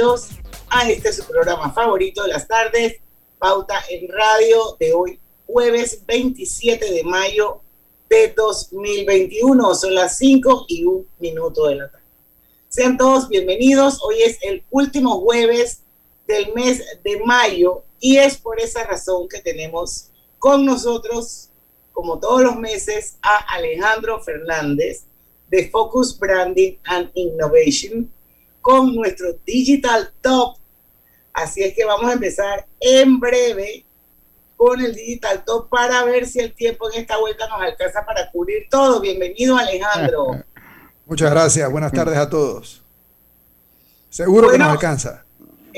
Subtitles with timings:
[0.00, 0.28] Bienvenidos
[0.70, 2.96] a este su programa favorito de las tardes,
[3.38, 7.60] Pauta en Radio de hoy, jueves 27 de mayo
[8.08, 9.74] de 2021.
[9.74, 12.06] Son las 5 y un minuto de la tarde.
[12.70, 14.02] Sean todos bienvenidos.
[14.02, 15.82] Hoy es el último jueves
[16.26, 20.06] del mes de mayo y es por esa razón que tenemos
[20.38, 21.50] con nosotros,
[21.92, 25.04] como todos los meses, a Alejandro Fernández
[25.50, 28.10] de Focus Branding and Innovation
[28.60, 30.56] con nuestro Digital Top.
[31.32, 33.84] Así es que vamos a empezar en breve
[34.56, 38.30] con el Digital Top para ver si el tiempo en esta vuelta nos alcanza para
[38.30, 39.00] cubrir todo.
[39.00, 40.44] Bienvenido Alejandro.
[41.06, 42.82] Muchas gracias, buenas tardes a todos.
[44.08, 45.24] Seguro que nos alcanza.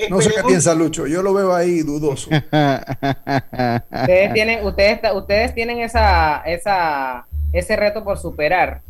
[0.09, 2.31] No sé qué piensa Lucho, yo lo veo ahí dudoso.
[3.91, 8.83] ustedes tienen, ustedes, ustedes tienen esa, esa, ese reto por superar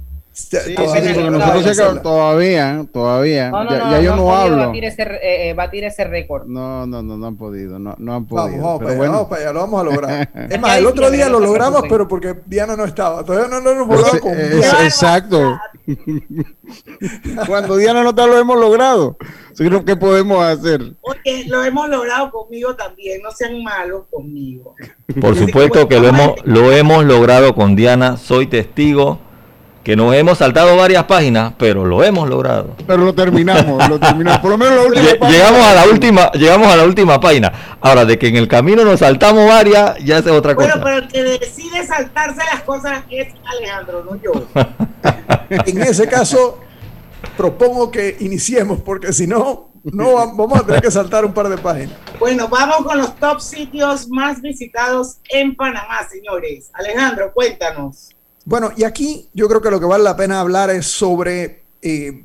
[2.02, 4.66] todavía, todavía, ya, yo no, hablo.
[4.69, 6.47] Batir ese, eh, eh, batir ese récord.
[6.47, 8.62] No, no, no, no han podido, no, no han podido.
[8.62, 9.12] Vamos, vamos, bueno.
[9.12, 10.30] vamos para allá, lo vamos a lograr.
[10.50, 13.22] es más, el otro día lo logramos, pero porque Diana no estaba.
[13.25, 14.84] Todavía no, lo hemos logrado con Diana.
[14.84, 15.60] Exacto.
[17.47, 19.19] Cuando Diana no está, lo hemos logrado.
[19.84, 20.94] ¿Qué podemos hacer?
[21.03, 24.75] Porque lo hemos logrado conmigo también, no sean malos conmigo.
[25.20, 29.21] Por supuesto que lo hemos, lo hemos logrado con Diana, soy testigo
[29.82, 32.76] que nos hemos saltado varias páginas, pero lo hemos logrado.
[32.87, 34.41] Pero lo terminamos, lo terminamos.
[34.41, 35.28] Por lo menos la última página.
[35.31, 37.53] Llegamos a la última, llegamos a la última página.
[37.81, 40.69] Ahora, de que en el camino nos saltamos varias, ya es otra cosa.
[40.69, 44.32] Bueno, pero el que decide saltarse las cosas es Alejandro, no yo.
[45.66, 46.60] en ese caso,
[47.37, 51.59] propongo que iniciemos, porque si no, no vamos a tener que saltar un par de
[51.59, 51.97] páginas.
[52.21, 56.71] Bueno, vamos con los top sitios más visitados en Panamá, señores.
[56.72, 58.10] Alejandro, cuéntanos.
[58.44, 62.25] Bueno, y aquí yo creo que lo que vale la pena hablar es sobre eh,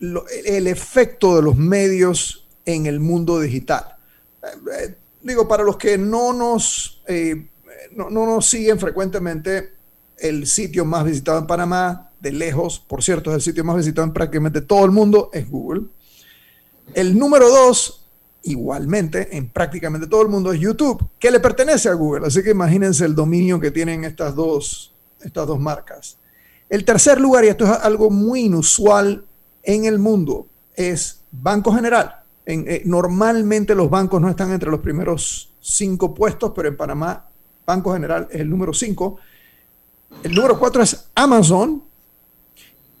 [0.00, 3.96] el efecto de los medios en el mundo digital.
[4.42, 7.02] Eh, eh, digo, para los que no nos,
[7.92, 9.74] no, nos siguen frecuentemente,
[10.18, 14.06] el sitio más visitado en Panamá, de lejos, por cierto, es el sitio más visitado
[14.06, 15.82] en prácticamente todo el mundo, es Google.
[16.94, 18.08] El número dos,
[18.42, 22.26] igualmente, en prácticamente todo el mundo, es YouTube, que le pertenece a Google.
[22.26, 24.95] Así que imagínense el dominio que tienen estas dos
[25.26, 26.18] estas dos marcas.
[26.68, 29.24] El tercer lugar, y esto es algo muy inusual
[29.62, 32.22] en el mundo, es Banco General.
[32.44, 37.28] En, eh, normalmente los bancos no están entre los primeros cinco puestos, pero en Panamá
[37.66, 39.18] Banco General es el número cinco.
[40.22, 41.84] El número cuatro es Amazon.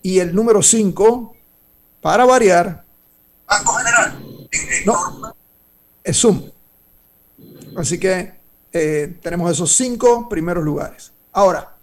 [0.02, 1.34] Y el número cinco,
[2.00, 2.84] para variar,
[3.48, 4.16] Banco General.
[4.84, 5.34] No,
[6.04, 6.42] es Zoom.
[7.76, 8.32] Así que
[8.72, 11.12] eh, tenemos esos cinco primeros lugares.
[11.32, 11.75] Ahora,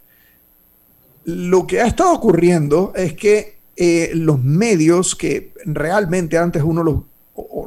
[1.25, 7.01] lo que ha estado ocurriendo es que eh, los medios que realmente antes uno los,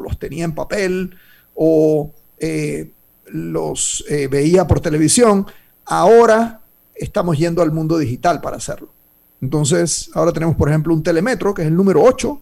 [0.01, 1.15] los tenía en papel
[1.55, 2.91] o eh,
[3.27, 5.47] los eh, veía por televisión,
[5.85, 6.61] ahora
[6.95, 8.93] estamos yendo al mundo digital para hacerlo.
[9.41, 12.41] Entonces, ahora tenemos, por ejemplo, un telemetro, que es el número 8,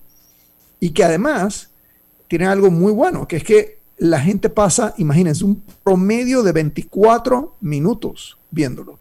[0.81, 1.71] y que además
[2.29, 7.57] tiene algo muy bueno, que es que la gente pasa, imagínense, un promedio de 24
[7.61, 8.99] minutos viéndolo.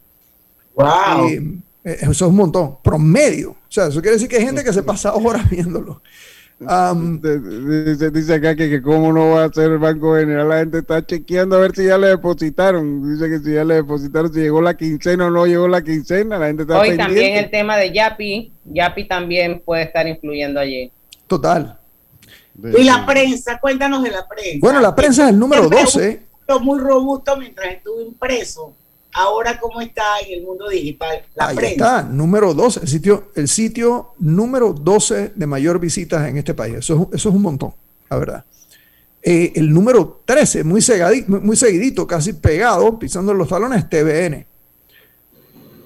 [0.74, 1.28] ¡Wow!
[1.28, 3.50] Eh, eso es un montón, promedio.
[3.50, 6.00] O sea, eso quiere decir que hay gente que se pasa horas viéndolo.
[6.58, 11.56] dice, acá que, cómo no va a ser el Banco General, la gente está chequeando
[11.56, 13.12] a ver si ya le depositaron.
[13.12, 16.38] Dice que si ya le depositaron, si llegó la quincena o no llegó la quincena,
[16.38, 20.90] la gente está Hoy también el tema de Yapi, Yapi también puede estar influyendo allí.
[21.26, 21.78] Total.
[22.78, 24.58] Y la prensa, cuéntanos de la prensa.
[24.60, 26.22] Bueno, la prensa es el número 12.
[26.62, 28.74] Muy robusto mientras estuvo impreso
[29.14, 33.48] ahora cómo está en el mundo digital la Ahí está, número 12, el sitio, el
[33.48, 36.76] sitio número 12 de mayor visitas en este país.
[36.76, 37.72] Eso, es un montón,
[38.10, 38.44] la verdad.
[39.22, 40.82] Eh, el número 13, muy,
[41.28, 44.46] muy seguidito, casi pegado, pisando los talones, TVN.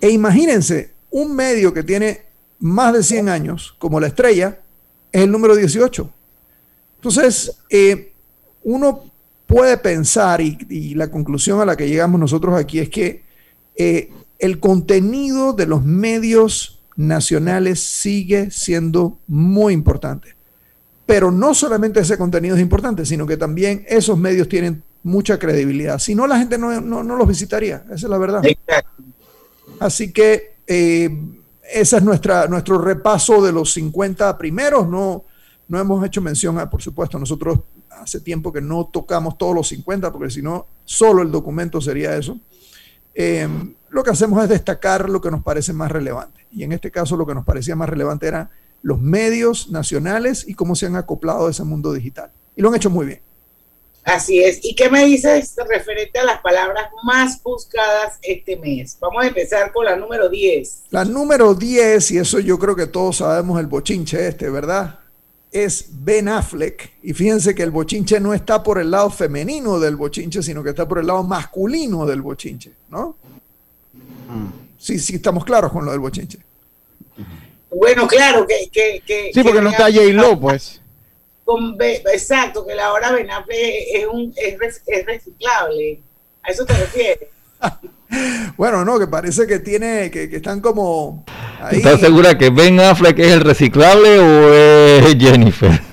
[0.01, 2.23] E imagínense, un medio que tiene
[2.59, 4.61] más de 100 años, como la estrella,
[5.13, 6.11] es el número 18.
[6.97, 8.13] Entonces, eh,
[8.65, 9.05] uno
[9.49, 13.25] puede pensar, y, y, la conclusión a la que llegamos nosotros aquí es que
[13.77, 20.37] eh, el contenido de los medios nacionales sigue siendo muy importante.
[21.07, 25.99] Pero no solamente ese contenido es importante, sino que también esos medios tienen mucha credibilidad.
[25.99, 28.45] Si no, la gente no, no, no los visitaría, esa es la verdad.
[28.45, 29.03] Exacto.
[29.81, 31.09] Así que eh,
[31.73, 34.87] ese es nuestra, nuestro repaso de los 50 primeros.
[34.87, 35.25] No,
[35.69, 37.61] no hemos hecho mención, a, por supuesto, nosotros
[38.01, 42.17] hace tiempo que no tocamos todos los 50, porque si no, solo el documento sería
[42.17, 42.39] eso.
[43.15, 43.49] Eh,
[43.91, 46.47] lo que hacemos es destacar lo que nos parece más relevante.
[46.53, 48.51] Y en este caso lo que nos parecía más relevante eran
[48.83, 52.31] los medios nacionales y cómo se han acoplado a ese mundo digital.
[52.57, 53.21] Y lo han hecho muy bien.
[54.05, 54.61] Así es.
[54.63, 58.97] ¿Y qué me dices referente a las palabras más buscadas este mes?
[59.01, 60.85] Vamos a empezar con la número 10.
[60.91, 64.99] La número 10, y eso yo creo que todos sabemos el bochinche este, ¿verdad?
[65.51, 66.93] Es Ben Affleck.
[67.03, 70.71] Y fíjense que el bochinche no está por el lado femenino del bochinche, sino que
[70.71, 73.17] está por el lado masculino del bochinche, ¿no?
[74.79, 76.39] Sí, sí, estamos claros con lo del bochinche.
[77.71, 78.69] Bueno, claro, que...
[78.71, 80.81] que, que sí, porque que no está J-Lo, pues.
[81.45, 83.59] Con B, exacto, que la hora Ben Affleck
[83.95, 86.01] es, un, es, es reciclable.
[86.43, 87.29] ¿A eso te refieres?
[88.57, 91.25] bueno, no, que parece que tiene, que, que están como...
[91.61, 91.79] Ahí.
[91.79, 95.81] ¿Estás segura que Ben Affleck es el reciclable o es Jennifer?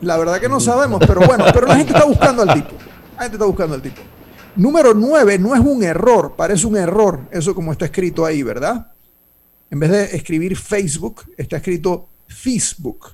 [0.00, 2.70] La verdad que no sabemos, pero bueno, pero la gente está buscando al tipo.
[3.16, 4.00] La gente está buscando al tipo.
[4.56, 8.88] Número 9 no es un error, parece un error, eso como está escrito ahí, ¿verdad?
[9.70, 13.12] En vez de escribir Facebook, está escrito Facebook.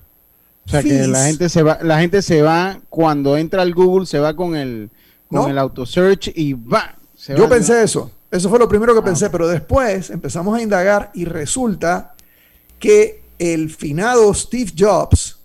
[0.67, 4.07] O sea que la gente se va, la gente se va cuando entra al Google,
[4.07, 4.91] se va con el
[5.29, 5.49] con ¿No?
[5.49, 6.97] el auto search y va.
[7.37, 8.11] Yo pensé eso.
[8.31, 12.15] Eso fue lo primero que ah, pensé, pero después empezamos a indagar y resulta
[12.79, 15.39] que el finado Steve Jobs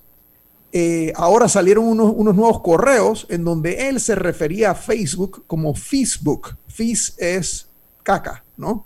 [0.72, 5.74] eh, ahora salieron unos, unos, nuevos correos en donde él se refería a Facebook como
[5.76, 6.58] Facebook.
[6.68, 7.68] Fis es
[8.02, 8.86] caca, ¿no?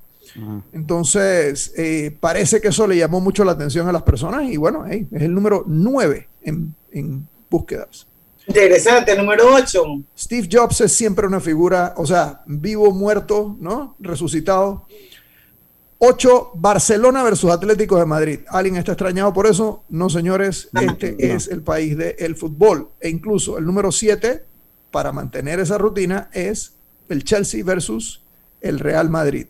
[0.71, 4.85] Entonces, eh, parece que eso le llamó mucho la atención a las personas y bueno,
[4.87, 8.05] hey, es el número 9 en, en búsquedas.
[8.47, 9.83] Interesante, número 8.
[10.17, 13.95] Steve Jobs es siempre una figura, o sea, vivo, muerto, ¿no?
[13.99, 14.87] Resucitado.
[15.99, 18.39] 8, Barcelona versus Atlético de Madrid.
[18.47, 19.83] ¿Alguien está extrañado por eso?
[19.89, 21.17] No, señores, este no.
[21.35, 22.91] es el país del fútbol.
[23.01, 24.45] E incluso el número 7,
[24.91, 26.73] para mantener esa rutina, es
[27.09, 28.23] el Chelsea versus
[28.61, 29.47] el Real Madrid.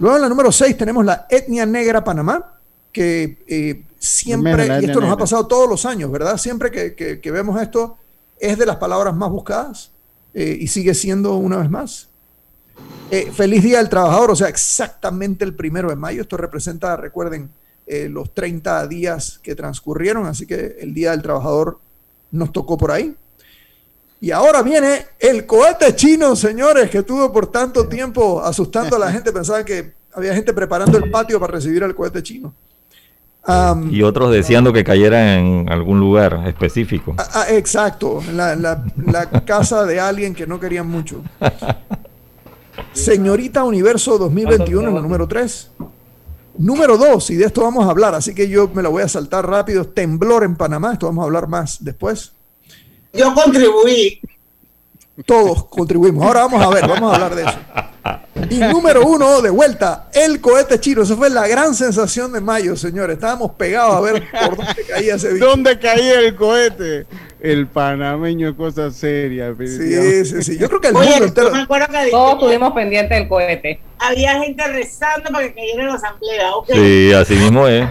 [0.00, 2.58] Luego en la número 6 tenemos la etnia negra Panamá,
[2.92, 6.38] que eh, siempre, y esto nos ha pasado todos los años, ¿verdad?
[6.38, 7.98] Siempre que, que, que vemos esto,
[8.38, 9.90] es de las palabras más buscadas
[10.32, 12.08] eh, y sigue siendo una vez más.
[13.10, 16.22] Eh, feliz Día del Trabajador, o sea, exactamente el primero de mayo.
[16.22, 17.50] Esto representa, recuerden,
[17.86, 21.78] eh, los 30 días que transcurrieron, así que el Día del Trabajador
[22.30, 23.14] nos tocó por ahí.
[24.20, 29.12] Y ahora viene el cohete chino, señores, que estuvo por tanto tiempo asustando a la
[29.12, 29.32] gente.
[29.32, 32.54] Pensaban que había gente preparando el patio para recibir el cohete chino.
[33.46, 37.14] Um, y otros deseando que cayera en algún lugar específico.
[37.16, 41.22] Ah, exacto, la, la, la casa de alguien que no querían mucho.
[42.92, 45.70] Señorita Universo 2021, la número 3.
[46.58, 49.08] Número 2, y de esto vamos a hablar, así que yo me lo voy a
[49.08, 49.86] saltar rápido.
[49.86, 52.32] Temblor en Panamá, esto vamos a hablar más después.
[53.12, 54.20] Yo contribuí.
[55.24, 56.24] Todos contribuimos.
[56.24, 57.58] Ahora vamos a ver, vamos a hablar de eso.
[58.50, 61.02] Y número uno, de vuelta, el cohete chino.
[61.02, 63.14] Esa fue la gran sensación de mayo, señores.
[63.14, 65.46] Estábamos pegados a ver por dónde caía ese bicho.
[65.46, 67.06] ¿Dónde caía el cohete?
[67.40, 69.54] El panameño es cosa seria.
[69.58, 70.58] Sí, sí, sí.
[70.58, 71.50] Yo creo que el Oye, mundo entero.
[71.52, 73.80] Me acuerdo que Todos estuvimos pendientes del cohete.
[73.98, 76.54] Había gente rezando para que cayera en la asamblea.
[76.56, 76.76] Okay.
[76.76, 77.88] Sí, así mismo es.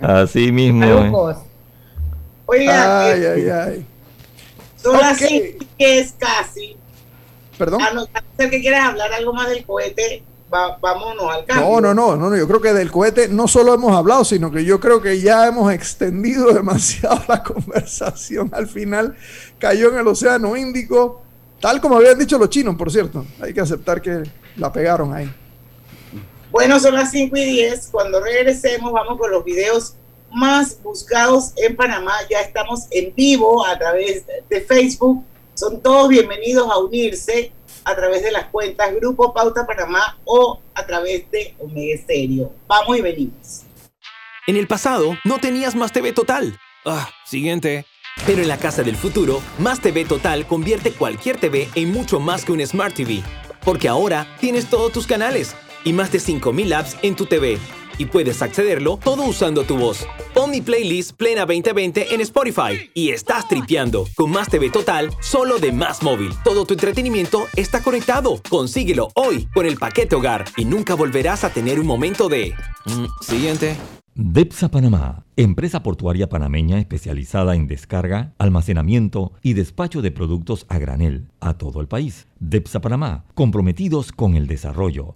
[0.00, 1.36] así mismo es.
[2.46, 3.86] Oiga, ay, ay, ay.
[4.82, 5.56] Son okay.
[5.58, 6.77] las es casi.
[7.58, 7.82] Perdón.
[7.82, 10.22] A no ser que quieras hablar algo más del cohete,
[10.52, 11.66] va, vámonos al cambio.
[11.66, 14.50] No, no, no, no, no, yo creo que del cohete no solo hemos hablado, sino
[14.50, 18.50] que yo creo que ya hemos extendido demasiado la conversación.
[18.52, 19.16] Al final
[19.58, 21.22] cayó en el Océano Índico,
[21.60, 23.26] tal como habían dicho los chinos, por cierto.
[23.40, 24.22] Hay que aceptar que
[24.56, 25.30] la pegaron ahí.
[26.50, 27.88] Bueno, son las 5 y 10.
[27.90, 29.94] Cuando regresemos, vamos con los videos
[30.30, 32.14] más buscados en Panamá.
[32.30, 35.24] Ya estamos en vivo a través de Facebook.
[35.58, 37.50] Son todos bienvenidos a unirse
[37.82, 42.52] a través de las cuentas Grupo Pauta Panamá o a través de Omega Estéreo.
[42.68, 43.62] Vamos y venimos.
[44.46, 46.56] En el pasado no tenías Más TV Total.
[46.86, 47.86] Ah, siguiente.
[48.24, 52.44] Pero en la casa del futuro, Más TV Total convierte cualquier TV en mucho más
[52.44, 53.24] que un Smart TV.
[53.64, 57.58] Porque ahora tienes todos tus canales y más de 5.000 apps en tu TV.
[57.98, 60.06] Y puedes accederlo todo usando tu voz.
[60.34, 65.58] Pon mi playlist Plena 2020 en Spotify y estás tripeando con Más TV Total solo
[65.58, 66.30] de Más Móvil.
[66.44, 68.40] Todo tu entretenimiento está conectado.
[68.48, 72.54] Consíguelo hoy con el paquete hogar y nunca volverás a tener un momento de...
[72.86, 73.76] Mm, siguiente.
[74.20, 81.28] DEPSA Panamá, empresa portuaria panameña especializada en descarga, almacenamiento y despacho de productos a granel
[81.38, 82.26] a todo el país.
[82.40, 85.14] DEPSA Panamá, comprometidos con el desarrollo.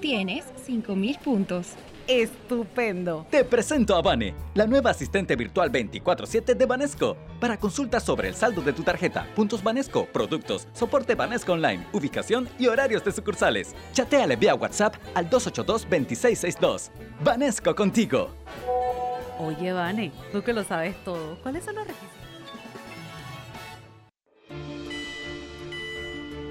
[0.00, 1.72] Tienes 5000 puntos.
[2.06, 3.26] Estupendo.
[3.30, 7.16] Te presento a Vane, la nueva asistente virtual 24/7 de Banesco.
[7.40, 12.48] Para consultas sobre el saldo de tu tarjeta, puntos Banesco, productos, soporte Banesco Online, ubicación
[12.58, 13.74] y horarios de sucursales.
[13.92, 16.90] Chateale vía WhatsApp al 282-2662.
[17.22, 18.28] Banesco contigo.
[19.38, 22.10] Oye, Vane, tú que lo sabes todo, ¿cuáles son los requisitos?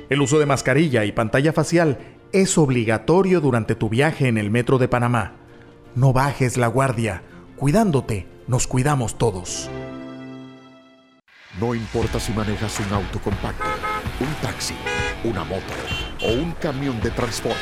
[0.10, 1.98] El uso de mascarilla y pantalla facial
[2.34, 5.43] es obligatorio durante tu viaje en el metro de Panamá.
[5.96, 7.22] No bajes la guardia.
[7.56, 9.70] Cuidándote, nos cuidamos todos.
[11.60, 13.64] No importa si manejas un auto compacto,
[14.20, 14.74] un taxi,
[15.24, 15.62] una moto
[16.24, 17.60] o un camión de transporte.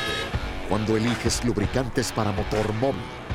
[0.70, 3.02] Cuando eliges lubricantes para motor móvil,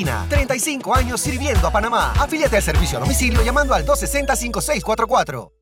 [0.00, 0.26] Garantizada.
[0.26, 2.12] Cristalina, 35 años sirviendo a Panamá.
[2.18, 5.61] Afíliate al servicio a domicilio llamando al 260-5644.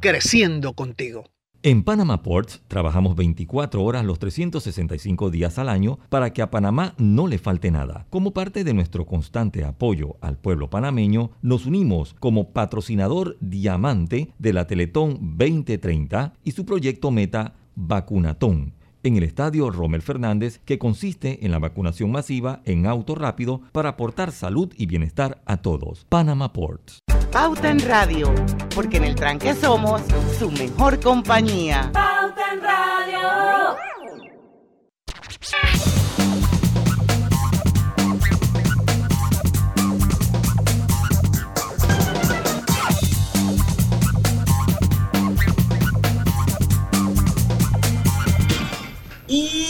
[0.00, 1.24] creciendo contigo.
[1.62, 6.94] En Panama Ports trabajamos 24 horas los 365 días al año para que a Panamá
[6.98, 8.06] no le falte nada.
[8.10, 14.52] Como parte de nuestro constante apoyo al pueblo panameño, nos unimos como patrocinador diamante de
[14.52, 21.44] la Teletón 2030 y su proyecto meta Vacunatón en el estadio Rommel Fernández, que consiste
[21.44, 26.06] en la vacunación masiva en auto rápido para aportar salud y bienestar a todos.
[26.08, 26.98] Panama Ports.
[27.30, 28.34] Pauta en Radio,
[28.74, 30.02] porque en el tranque somos
[30.38, 31.90] su mejor compañía.
[31.92, 32.84] Pauta en Radio.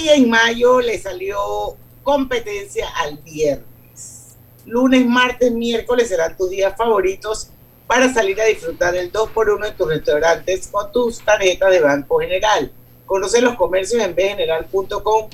[0.07, 4.37] En mayo le salió competencia al viernes.
[4.67, 7.49] lunes, martes, miércoles serán tus días favoritos
[7.87, 12.71] para salir a disfrutar el 2x1 en tus restaurantes con tus tarjetas de Banco General.
[13.07, 15.31] Conoce los comercios en bgeneral.com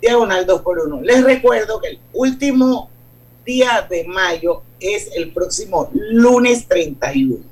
[0.00, 1.02] diagonal 2x1.
[1.02, 2.90] Les recuerdo que el último
[3.44, 7.44] día de mayo es el próximo lunes 31.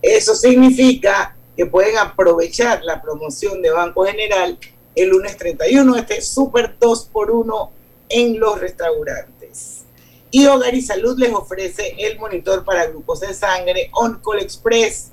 [0.00, 4.58] Eso significa que pueden aprovechar la promoción de Banco General
[5.02, 7.70] el lunes 31, este super 2x1
[8.08, 9.84] en los restaurantes.
[10.30, 15.10] Y Hogar y Salud les ofrece el monitor para glucosa en sangre OnCall Express.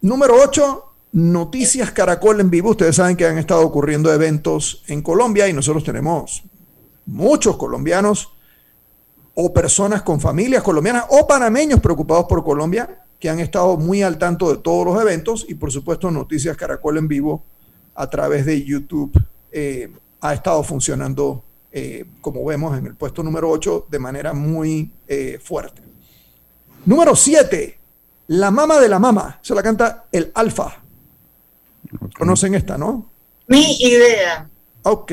[0.02, 2.70] Número 8, Noticias Caracol en vivo.
[2.70, 6.44] Ustedes saben que han estado ocurriendo eventos en Colombia y nosotros tenemos
[7.06, 8.32] muchos colombianos
[9.34, 14.18] o personas con familias colombianas o panameños preocupados por Colombia que han estado muy al
[14.18, 17.44] tanto de todos los eventos y por supuesto Noticias Caracol en vivo
[17.94, 19.12] a través de YouTube
[19.50, 24.90] eh, ha estado funcionando, eh, como vemos en el puesto número 8, de manera muy
[25.06, 25.82] eh, fuerte.
[26.86, 27.78] Número 7,
[28.28, 29.38] La Mama de la Mama.
[29.42, 30.82] Se la canta el Alfa.
[32.18, 33.10] Conocen esta, ¿no?
[33.48, 34.48] Ni idea.
[34.82, 35.12] Ok.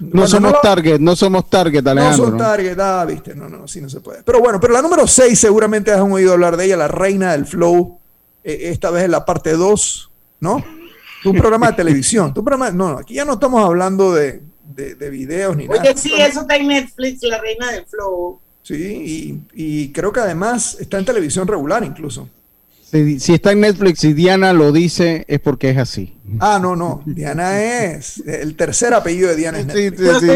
[0.00, 2.30] No Bueno, somos lo- target, no somos target, No Alejandro.
[2.30, 2.36] ¿no?
[2.36, 4.22] target, ah, viste, no, no, así no se puede.
[4.22, 7.46] Pero bueno, pero la número 6 seguramente has oído hablar de ella, la reina del
[7.46, 7.98] flow,
[8.42, 10.62] eh, esta vez en la parte 2, ¿no?
[11.24, 14.42] Un programa de televisión, tu programa, no, no, aquí ya no estamos hablando de,
[14.74, 15.80] de, de videos ni nada.
[15.80, 18.40] Oye, sí, eso está en Netflix, La Reina del Flow.
[18.62, 22.28] Sí, y, y creo que además está en televisión regular incluso.
[22.90, 26.16] Si, si está en Netflix y Diana lo dice, es porque es así.
[26.38, 29.98] Ah, no, no, Diana es, el tercer apellido de Diana es Netflix.
[30.00, 30.28] Yo soy,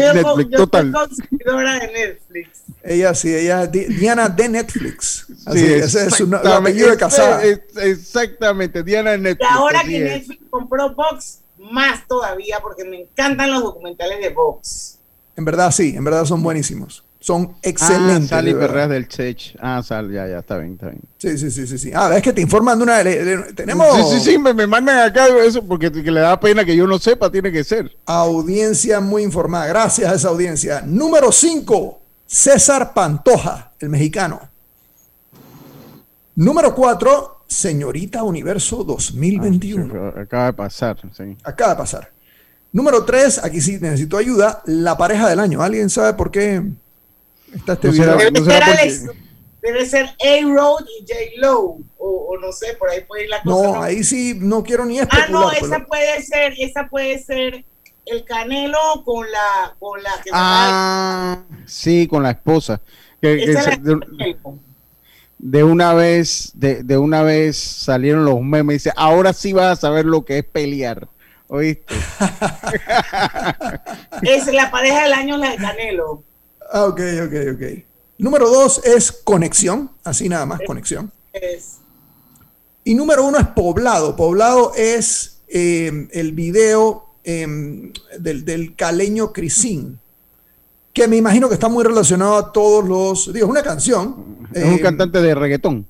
[0.49, 2.49] yo soy consumidora de Netflix.
[2.83, 5.25] Ella sí, ella es Diana de Netflix.
[5.45, 7.43] Así, Sí, ese es su apellido de casada.
[7.43, 9.49] Es- es- Exactamente, Diana Y Netflix.
[9.51, 9.99] ahora que.
[9.99, 14.99] Netflix compró Vox, más todavía, porque me encantan los documentales de Vox.
[15.35, 17.03] En verdad sí, en verdad son buenísimos.
[17.21, 18.29] Son Ah, excelentes.
[18.29, 18.67] Sally de verdad.
[18.69, 19.55] Perreas del Chech.
[19.59, 21.01] Ah, Sal, ya, ya, está bien, está bien.
[21.17, 21.91] Sí, sí, sí, sí, sí.
[21.93, 23.03] Ah, es que te informan de una.
[23.03, 26.39] de- de- tenemos Sí, sí, sí, me, me mandan acá eso porque que le da
[26.39, 27.91] pena que yo no sepa, tiene que ser.
[28.05, 29.65] audiencia muy informada.
[29.67, 30.81] Gracias a esa audiencia.
[30.85, 34.39] Número 5, César Pantoja, el mexicano.
[36.35, 40.13] Número 4, Señorita Universo 2021.
[40.21, 41.35] Acaba de pasar, sí.
[41.43, 42.11] Acaba de pasar.
[42.71, 45.61] Número 3, aquí sí necesito ayuda, la pareja del año.
[45.63, 46.61] ¿Alguien sabe por qué
[47.53, 48.19] está este No video?
[48.19, 49.05] será- Debe ser, Alex-
[49.63, 51.59] debe ser A-Road y J-Lo,
[51.97, 53.67] o, o no sé, por ahí puede ir la cosa.
[53.67, 55.31] No, ahí sí no quiero ni Ah, especular.
[55.31, 57.65] no, pero- esa puede ser, esa puede ser
[58.05, 62.79] el Canelo con la, con la que Ah, sí, con la esposa.
[63.19, 64.37] Que, que Esa se- es la- de,
[65.39, 69.77] de una vez, de, de una vez salieron los memes y dice, ahora sí vas
[69.77, 71.07] a saber lo que es pelear.
[71.47, 71.95] ¿Oíste?
[74.21, 76.23] es la pareja del año, la de Canelo.
[76.71, 77.63] Ah, ok, ok, ok.
[78.19, 81.11] Número 2 es conexión, así nada más, conexión.
[81.33, 81.77] Es,
[82.83, 84.15] Y número uno es Poblado.
[84.15, 87.47] Poblado es eh, el video eh,
[88.19, 89.99] del, del caleño Crisín,
[90.93, 93.33] que me imagino que está muy relacionado a todos los...
[93.33, 94.15] Digo, es una canción.
[94.53, 95.85] Es un eh, cantante de reggaetón.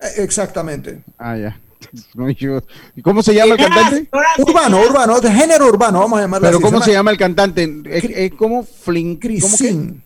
[0.00, 1.02] eh, Exactamente.
[1.18, 1.60] Ah, ya.
[2.14, 2.62] No, yo-
[2.96, 4.08] ¿Y ¿Cómo se llama el cantante?
[4.38, 6.64] Urbano, urbano, de género urbano, vamos a llamarlo Pero así.
[6.64, 7.82] ¿cómo se llama el cantante?
[7.86, 9.16] Es, es como Flynn.
[9.16, 10.02] Crisín.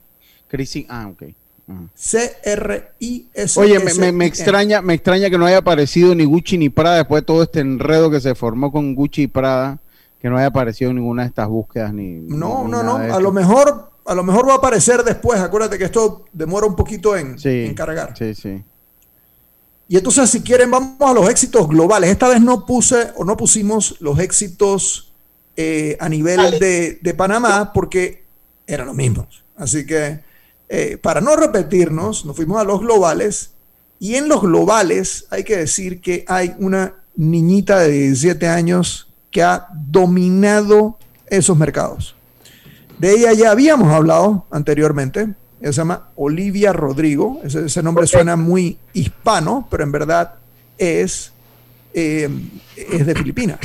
[0.49, 0.87] Crisín.
[0.89, 1.23] Ah, ok.
[1.95, 3.61] C-R-I-S.
[3.61, 6.97] Oye, me, me- me extraña, me extraña que no haya aparecido ni Gucci ni Prada
[6.97, 9.79] después de todo este enredo que se formó con Gucci y Prada.
[10.21, 12.13] que no haya aparecido en ninguna de estas búsquedas ni.
[12.27, 12.97] No, ni no, no.
[12.97, 13.21] A esto.
[13.21, 15.39] lo mejor, a lo mejor va a aparecer después.
[15.39, 18.17] Acuérdate que esto demora un poquito en, Sí, en cargar.
[18.17, 18.65] Sí, sí.
[19.87, 22.11] Y entonces, si quieren, vamos a los éxitos globales.
[22.11, 25.13] Esta vez no puse o no pusimos los éxitos
[25.57, 28.25] eh, a nivel de, de Panamá porque
[28.67, 29.45] eran los mismos.
[29.57, 30.21] Así que,
[30.69, 33.53] eh, para no repetirnos, nos fuimos a los globales.
[33.99, 39.43] Y en los globales hay que decir que hay una niñita de 17 años que
[39.43, 42.15] ha dominado esos mercados.
[42.99, 45.29] De ella ya habíamos hablado anteriormente.
[45.61, 47.41] Ella se llama Olivia Rodrigo.
[47.45, 50.35] Ese, ese nombre suena muy hispano, pero en verdad
[50.77, 51.33] es,
[51.95, 52.29] eh,
[52.77, 53.59] es de Filipinas.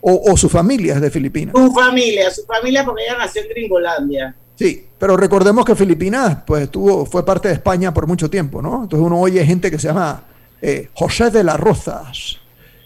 [0.00, 1.54] O, o su familia es de Filipinas.
[1.56, 4.36] Su familia, su familia porque ella nació en Gringolandia.
[4.56, 8.84] Sí, pero recordemos que Filipinas pues, estuvo, fue parte de España por mucho tiempo, ¿no?
[8.84, 10.22] Entonces uno oye gente que se llama
[10.62, 12.38] eh, José de las Rozas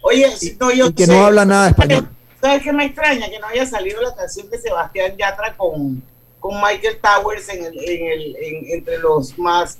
[0.02, 1.12] Oye, si no, yo y que sé.
[1.12, 2.08] no habla nada de español.
[2.40, 3.28] ¿Sabes qué me extraña?
[3.28, 6.02] Que no haya salido la canción de Sebastián Yatra con,
[6.38, 9.78] con Michael Towers en el, en el, en- entre los más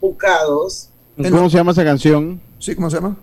[0.00, 0.88] buscados.
[1.16, 2.40] ¿Cómo se llama esa canción?
[2.58, 3.16] Sí, ¿cómo se llama?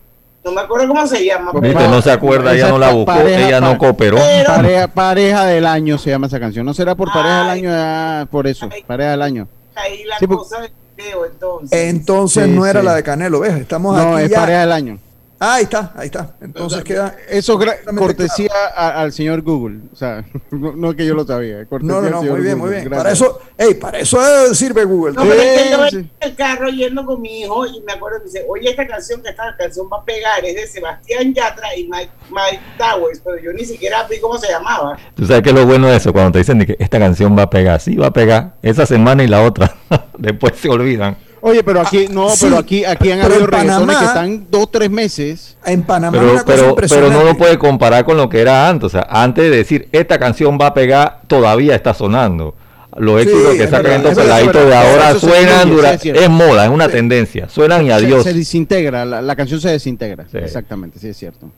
[0.44, 1.52] No me acuerdo cómo se llama.
[1.54, 4.18] Viste, pero- no se acuerda, ella no la buscó, ella no cooperó.
[4.46, 6.66] Pareja, pareja del año se llama esa canción.
[6.66, 7.70] ¿No será por pareja del año?
[7.72, 9.48] Ah, por eso, pareja del año.
[9.76, 11.80] Ahí la Sí, cosa del video, entonces.
[11.90, 12.86] Entonces Sí, no era sí.
[12.86, 13.54] la de Canelo, ¿ves?
[13.54, 14.40] Estamos No, aquí es ya.
[14.42, 15.00] pareja del año.
[15.46, 16.36] Ah, ahí está, ahí está.
[16.40, 17.18] Entonces queda.
[17.28, 17.60] Eso
[17.98, 19.80] cortesía a- al señor Google.
[19.92, 21.66] O sea, no, no es que yo lo sabía.
[21.66, 22.56] cortesía No, no, no, muy bien, Google.
[22.56, 22.84] muy bien.
[22.86, 22.98] Gracias.
[23.04, 25.12] Para eso, ey, para eso sirve Google.
[25.16, 27.92] No, pero es que yo Sí, en el carro yendo con mi hijo y me
[27.92, 31.34] acuerdo que dice, oye, esta canción que esta canción va a pegar es de Sebastián
[31.34, 34.98] Yatra y Mike, Mike Towers, pero yo ni siquiera vi cómo se llamaba.
[35.14, 37.44] Tú sabes que es lo bueno de eso, cuando te dicen que esta canción va
[37.44, 39.76] a pegar, sí va a pegar, esa semana y la otra,
[40.18, 41.18] después se olvidan.
[41.46, 44.48] Oye, pero aquí, no, sí, pero aquí, aquí han pero habido reggaetones Panamá- que están
[44.50, 45.58] dos, tres meses.
[45.66, 48.70] En Panamá Pero, una cosa pero, pero no lo puede comparar con lo que era
[48.70, 52.56] antes, o sea, antes de decir esta canción va a pegar, todavía está sonando.
[52.96, 56.22] Los Sí, éxitos que sacan estos peladitos de ahora se suenan, fluye, dura- sí, es
[56.22, 58.24] es moda, es una tendencia, suenan y Se- adiós.
[58.24, 60.26] Se, desintegra, la, la canción se desintegra.
[60.32, 60.38] Sí.
[60.38, 61.50] Exactamente, sí es cierto.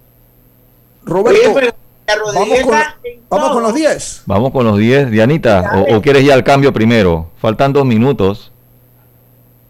[1.04, 1.68] Roberto, Oye, pero
[2.08, 2.74] la vamos con,
[3.30, 4.22] vamos los 10.
[4.26, 8.52] Vamos con los 10, Dianita, o, o quieres ir al cambio primero, faltan dos minutos.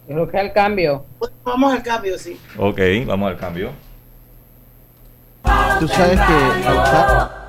[0.07, 1.05] Creo que al cambio.
[1.19, 2.39] Pues Vamos al cambio, sí.
[2.57, 3.71] Ok, vamos al cambio.
[5.79, 7.45] Tú sabes que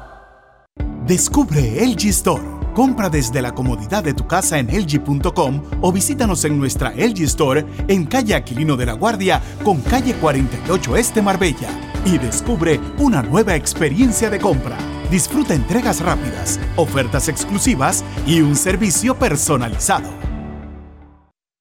[1.07, 2.43] Descubre LG Store.
[2.75, 7.65] Compra desde la comodidad de tu casa en LG.com o visítanos en nuestra LG Store
[7.89, 11.71] en calle Aquilino de la Guardia con calle 48 Este Marbella
[12.05, 14.77] y descubre una nueva experiencia de compra.
[15.11, 20.11] Disfruta entregas rápidas, ofertas exclusivas y un servicio personalizado.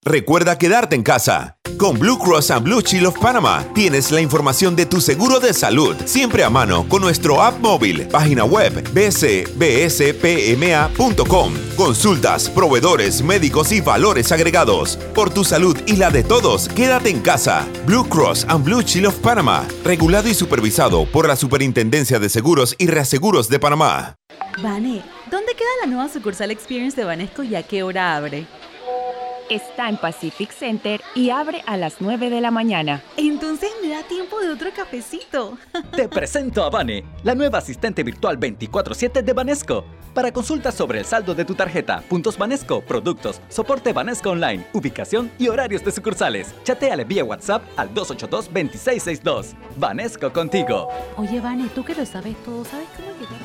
[0.08, 1.58] Recuerda quedarte en casa.
[1.80, 5.52] Con Blue Cross and Blue Shield of Panama tienes la información de tu seguro de
[5.52, 9.54] salud siempre a mano con nuestro app móvil, página web bcbspma.com.
[11.76, 14.98] Consultas, proveedores, médicos y valores agregados.
[15.16, 17.68] Por tu salud y la de todos, quédate en casa.
[17.88, 22.76] Blue Cross and Blue Shield of Panama, regulado y supervisado por la Superintendencia de Seguros
[22.78, 24.14] y Reaseguros de Panamá.
[24.62, 28.46] Vane, ¿dónde queda la nueva sucursal Experience de Banesco y a qué hora abre?
[29.50, 33.04] Está en Pacific Center y abre a las 9 de la mañana.
[33.16, 35.58] Entonces me da tiempo de otro cafecito.
[35.96, 39.86] Te presento a Vane, la nueva asistente virtual 24/7 de Banesco.
[40.16, 45.30] Para consultas sobre el saldo de tu tarjeta, puntos Banesco, productos, soporte Banesco Online, ubicación
[45.38, 46.56] y horarios de sucursales.
[46.64, 49.54] Chateale vía WhatsApp al 282-2662.
[49.78, 50.88] Banesco contigo.
[51.18, 53.45] Oye, Vane, tú que lo sabes todo, ¿sabes cómo llegar?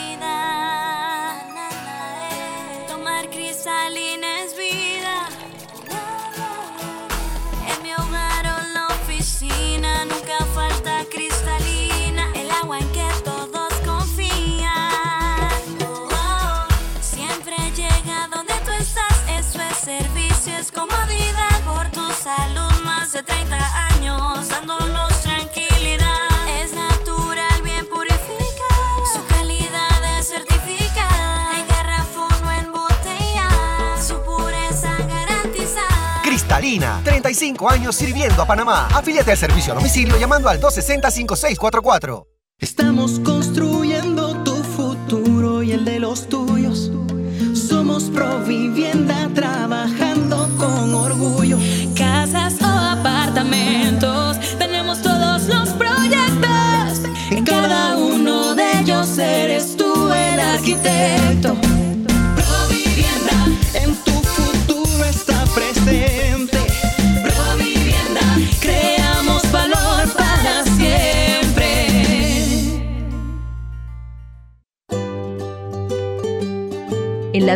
[36.61, 37.01] Garantizada.
[37.01, 38.87] Cristalina, 35 años sirviendo a Panamá.
[38.93, 42.25] Afíliate al servicio a domicilio llamando al 260-5644.
[42.59, 43.90] Estamos construyendo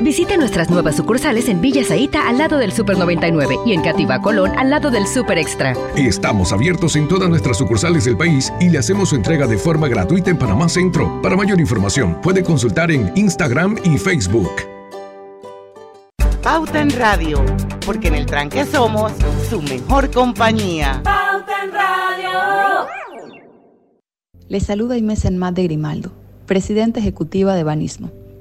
[0.00, 4.22] Visite nuestras nuevas sucursales en Villa Zaita al lado del Super 99 y en Cativa
[4.22, 5.74] Colón al lado del Super Extra.
[5.96, 9.88] Estamos abiertos en todas nuestras sucursales del país y le hacemos su entrega de forma
[9.88, 11.20] gratuita en Panamá Centro.
[11.20, 14.50] Para mayor información, puede consultar en Instagram y Facebook.
[16.42, 17.44] Pauta en Radio,
[17.84, 19.12] porque en el tranque somos
[19.50, 21.00] su mejor compañía.
[21.02, 22.86] Pauta en Radio.
[24.48, 26.12] Les saluda Inés Enmat de Grimaldo,
[26.46, 28.12] presidenta ejecutiva de Banismo.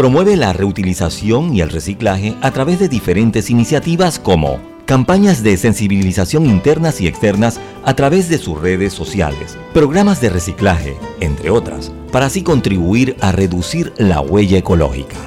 [0.00, 6.46] promueve la reutilización y el reciclaje a través de diferentes iniciativas como campañas de sensibilización
[6.46, 12.24] internas y externas a través de sus redes sociales, programas de reciclaje, entre otras, para
[12.24, 15.18] así contribuir a reducir la huella ecológica.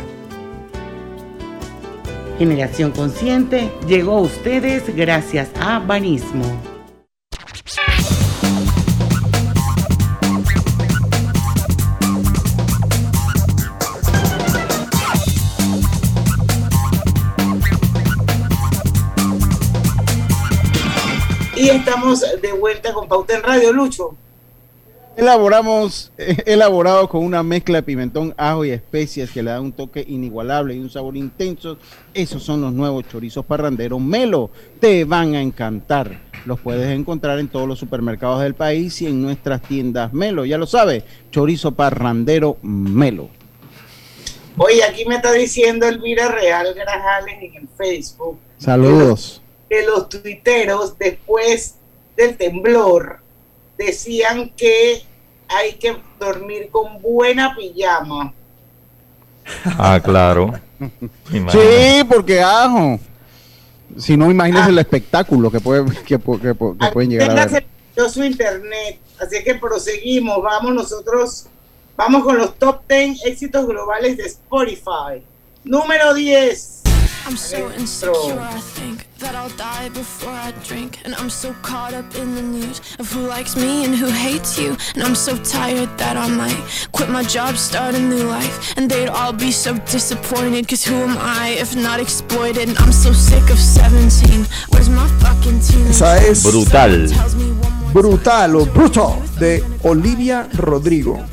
[2.40, 6.73] Generación Consciente llegó a ustedes gracias a Banismo.
[21.64, 24.18] Y estamos de vuelta con Pauta en Radio, Lucho.
[25.16, 29.72] Elaboramos, eh, elaborado con una mezcla de pimentón, ajo y especias que le da un
[29.72, 31.78] toque inigualable y un sabor intenso.
[32.14, 34.50] Esos son los nuevos chorizos parranderos Melo.
[34.82, 36.20] Te van a encantar.
[36.46, 40.44] Los puedes encontrar en todos los supermercados del país y en nuestras tiendas Melo.
[40.44, 43.30] Ya lo sabes, chorizo parrandero Melo.
[44.58, 49.43] Oye, aquí me está diciendo Elvira Real Grajales en el Facebook Saludos.
[49.74, 51.76] Que los tuiteros después
[52.16, 53.18] del temblor
[53.76, 55.02] decían que
[55.48, 58.32] hay que dormir con buena pijama.
[59.78, 60.54] Ah, claro.
[61.52, 63.00] Sí, porque ajo.
[63.98, 67.46] Si no, imagínese el espectáculo que, puede, que, pu- que pu- que pueden llegar a
[67.46, 67.66] ver.
[68.12, 69.00] Su internet.
[69.20, 70.42] Así que proseguimos.
[70.44, 71.46] Vamos nosotros.
[71.96, 75.24] Vamos con los top 10 éxitos globales de Spotify.
[75.64, 76.73] Número 10.
[77.26, 81.00] I'm so insecure, I think that I'll die before I drink.
[81.06, 84.58] And I'm so caught up in the news of who likes me and who hates
[84.60, 84.76] you.
[84.94, 88.78] And I'm so tired that I might quit my job, start a new life.
[88.78, 92.68] And they'd all be so disappointed, cause who am I if not exploited?
[92.68, 94.46] And I'm so sick of 17.
[94.72, 95.88] Where's my fucking team?
[95.88, 97.08] Esa es Brutal.
[97.94, 101.26] Brutal o Brutal de Olivia Rodrigo.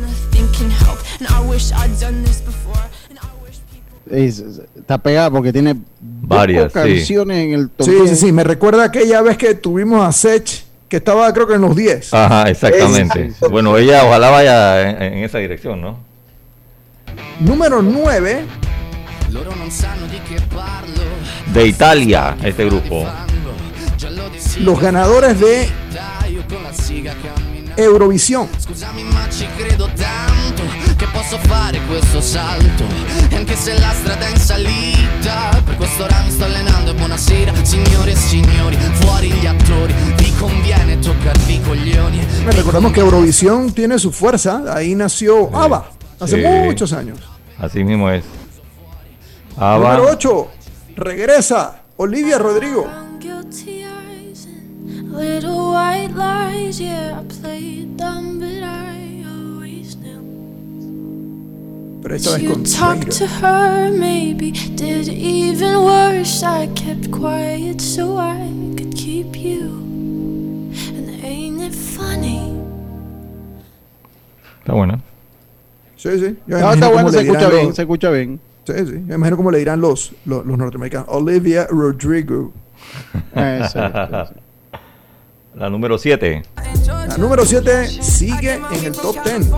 [0.00, 0.98] Nothing can help.
[1.18, 2.62] And I wish I'd done this before.
[4.12, 6.78] Es- es- está pegada porque tiene Varias, sí.
[6.78, 8.20] canciones en el top Sí, sí, 10.
[8.20, 8.32] sí.
[8.32, 12.12] Me recuerda aquella vez que tuvimos a Sech, que estaba creo que en los 10.
[12.12, 13.22] Ajá, exactamente.
[13.26, 13.50] Exacto.
[13.50, 15.98] Bueno, ella ojalá vaya en, en esa dirección, ¿no?
[17.40, 18.44] Número 9,
[21.54, 23.06] De Italia, este grupo.
[24.60, 25.68] los ganadores de
[27.76, 28.48] Eurovisión.
[31.12, 32.84] Posso fare questo salto
[33.30, 36.94] E anche se la strada è in salita Per questo ora mi sto allenando e
[36.94, 43.72] buonasera Signore e signori, fuori gli attori Vi conviene toccarvi i coglioni Recordamos que Eurovisión
[43.72, 44.62] tiene su fuerza.
[44.74, 46.48] Ahí nació ABBA hace Sí.
[46.64, 47.18] muchos años.
[47.58, 48.24] Así mismo es.
[49.56, 50.50] Número Ava, 8,
[50.96, 52.88] regresa Olivia Rodrigo.
[55.14, 56.80] Little white lies.
[56.80, 58.40] Yeah, I played dumb,
[70.88, 72.52] And ain't it funny?
[74.60, 75.00] está buena.
[75.96, 76.36] Sí, sí.
[76.46, 78.40] Yo me No, está bueno, se escucha dirán bien, los- se escucha bien.
[78.66, 78.92] Sí, sí.
[79.06, 81.06] Me imagino cómo le dirán los, los, los norteamericanos.
[81.10, 82.52] Olivia Rodrigo.
[83.34, 84.34] Eso, eso.
[85.54, 86.42] La número 7.
[87.08, 89.50] La número 7 sigue en el top 10.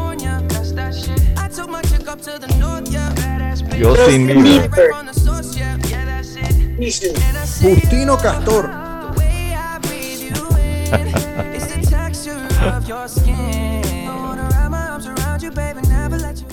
[15.54, 16.46] Baby, never let you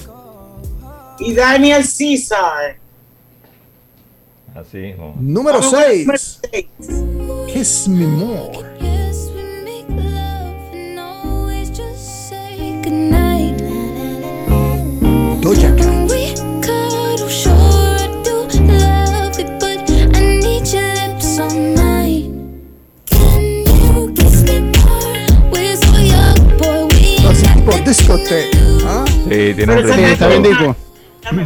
[1.19, 2.77] Y Daniel Caesar.
[4.55, 5.13] Así, ¿no?
[5.19, 6.41] Número Vamos con el 6.
[7.53, 8.71] Kiss Me More.
[15.41, 16.10] Doja Cat.
[29.31, 30.07] Sí, tiene un ritmito.
[30.07, 30.75] está bien, Dico.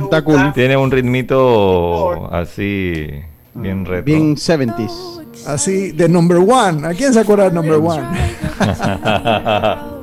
[0.04, 0.54] Está cool.
[0.54, 3.08] Tiene un ritmito así,
[3.54, 4.04] bien retro.
[4.04, 5.22] Bien 70s.
[5.46, 6.88] Así, de number one.
[6.88, 8.02] ¿A quién se acuerda de number one?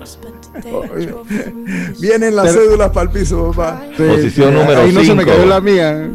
[2.01, 3.83] Vienen las cédulas para el piso, papá.
[3.97, 6.09] Posición sí, número Ahí no se me cayó la mía.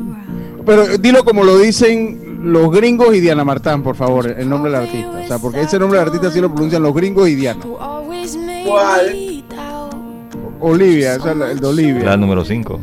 [0.65, 4.81] Pero dilo como lo dicen los gringos y Diana Martán, por favor, el nombre del
[4.81, 5.09] artista.
[5.23, 7.59] O sea, porque ese nombre del artista sí lo pronuncian los gringos y Diana.
[8.65, 9.43] ¿Cuál?
[10.59, 12.03] Olivia, esa es la- el de Olivia.
[12.03, 12.79] La número 5.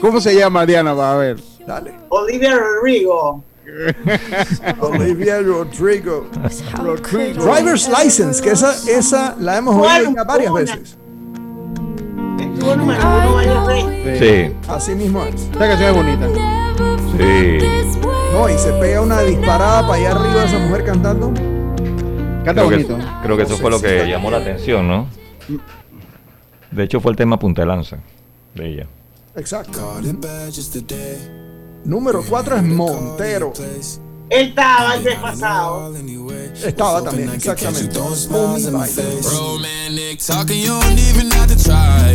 [0.00, 0.92] ¿Cómo se llama Diana?
[0.94, 1.40] Va a ver.
[1.66, 1.94] Dale.
[2.08, 3.44] Olivia Rodrigo.
[4.80, 6.26] Olivia Rodrigo.
[7.34, 10.96] Driver's License, que esa, esa la hemos oído ya varias veces.
[14.18, 15.34] Sí, Así mismo es.
[15.42, 16.69] Esta canción es bonita.
[17.20, 17.58] Sí.
[18.32, 21.32] No, y se pega una disparada para allá arriba esa mujer cantando.
[22.44, 22.98] Canta Creo que, bonito.
[23.22, 25.08] creo que eso fue lo que llamó la atención, ¿no?
[26.70, 27.98] De hecho, fue el tema punta de lanza
[28.54, 28.86] de ella.
[29.36, 30.00] Exacto.
[31.84, 33.52] Número 4 es Montero.
[34.30, 35.92] Él estaba el pasado.
[36.54, 37.98] Estaba también, exactamente.
[37.98, 39.20] Homie Baile.
[39.22, 42.12] Romantic talking, you don't even have to try.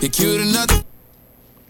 [0.00, 0.79] You're cute enough to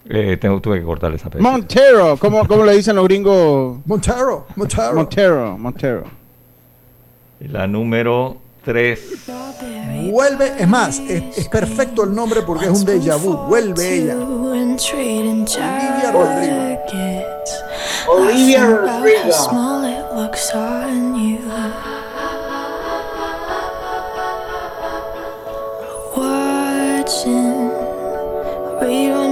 [0.09, 1.43] Eh, tengo, tuve que cortarle esa pesa.
[1.43, 3.79] Montero, ¿cómo, ¿cómo le dicen los gringos?
[3.85, 4.95] Montero, Montero.
[4.95, 6.05] Montero, Montero.
[7.41, 9.01] La número 3.
[10.11, 13.35] Vuelve, es más, es, es perfecto el nombre porque es un déjà vu.
[13.49, 14.17] Vuelve ella.
[14.17, 16.81] Olivia Rodrigo.
[18.09, 19.33] Olivia Rodrigo.
[19.33, 21.39] small it looks on you.
[26.17, 27.50] Watching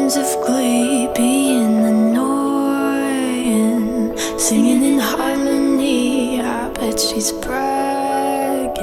[0.09, 2.16] reruns of Glee being annoying,
[4.38, 6.40] singing in harmony.
[6.40, 8.77] I bet she's bragging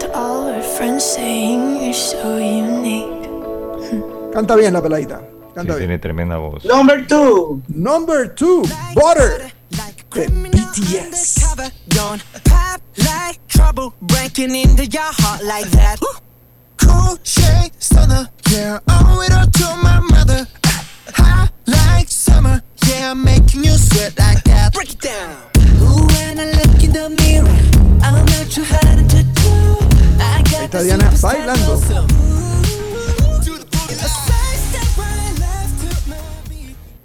[0.00, 3.28] to all her friends, saying you're so unique.
[4.32, 5.20] Canta bien la peladita.
[5.54, 5.78] Sí, bien.
[5.78, 6.64] tiene tremenda voz.
[6.64, 7.62] Number two.
[7.68, 8.62] Number 2,
[8.94, 9.52] Butter.
[10.12, 11.40] De BTS.
[11.88, 15.98] Don't pop like trouble breaking into your heart like that.
[16.80, 20.46] Cool shade stunner, yeah, owe it all to my mother.
[21.14, 24.72] Hot like summer, yeah, making you sweat like that.
[24.74, 25.36] Break it down.
[25.82, 27.58] Ooh, when I look in the mirror,
[28.02, 29.50] I'm not too hard to do.
[30.20, 32.20] I Ahí got está the Diana superstar bailando.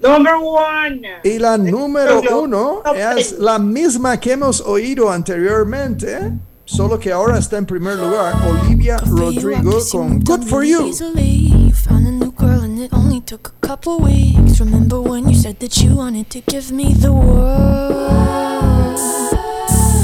[0.02, 1.02] Number one.
[1.24, 2.84] Y la número 1
[3.18, 6.32] es la misma que hemos oído anteriormente,
[6.76, 10.88] solo que ahora está en primer lugar, Olivia Rodrigo con Good For You.
[10.88, 14.60] Easily, you found a new girl and it only took a couple weeks.
[14.60, 19.00] Remember when you said that you wanted to give me the world?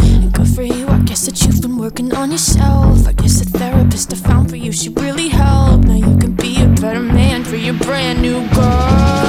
[0.01, 3.05] And good for you, I guess that you've been working on yourself.
[3.05, 5.83] I guess the therapist I found for you should really help.
[5.83, 9.20] Now you can be a better man for your brand new girl.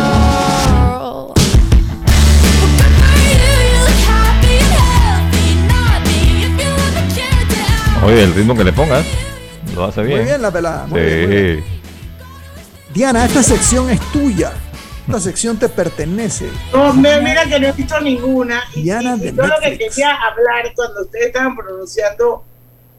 [8.04, 9.06] Oye, el ritmo que le pongas
[9.74, 10.18] lo hace bien.
[10.18, 10.86] Muy bien la pelada.
[10.86, 11.64] muy bien, muy bien.
[11.64, 12.92] Sí.
[12.94, 14.52] Diana, esta sección es tuya.
[15.06, 16.48] Esta sección te pertenece.
[16.72, 18.62] No, me- mira que no he visto ninguna.
[18.74, 22.44] Diana y- y de todo lo que quería hablar cuando ustedes estaban pronunciando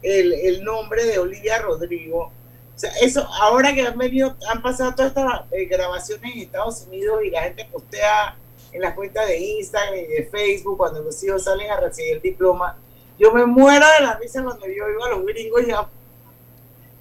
[0.02, 2.32] el, el nombre de Olivia Rodrigo.
[2.74, 6.84] O sea, eso, ahora que han venido, han pasado todas estas eh, grabaciones en Estados
[6.88, 8.36] Unidos y la gente postea
[8.72, 12.22] en las cuentas de Instagram y de Facebook cuando los hijos salen a recibir el
[12.22, 12.76] diploma.
[13.18, 15.86] Yo me muero de la risa cuando yo oigo a los gringos llam-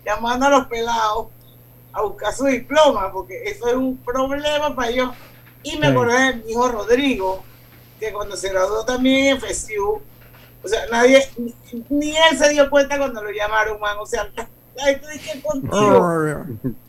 [0.06, 1.28] llamando a los pelados
[1.92, 5.10] a buscar su diploma, porque eso es un problema para ellos.
[5.64, 5.92] Y me Sí.
[5.94, 7.44] acordé de mi hijo Rodrigo,
[8.00, 10.02] que cuando se graduó también en FSU,
[10.64, 11.54] o sea, nadie, ni,
[11.90, 13.98] ni él se dio cuenta cuando lo llamaron, man.
[14.00, 14.28] O sea,
[14.76, 16.14] la gente dice contigo.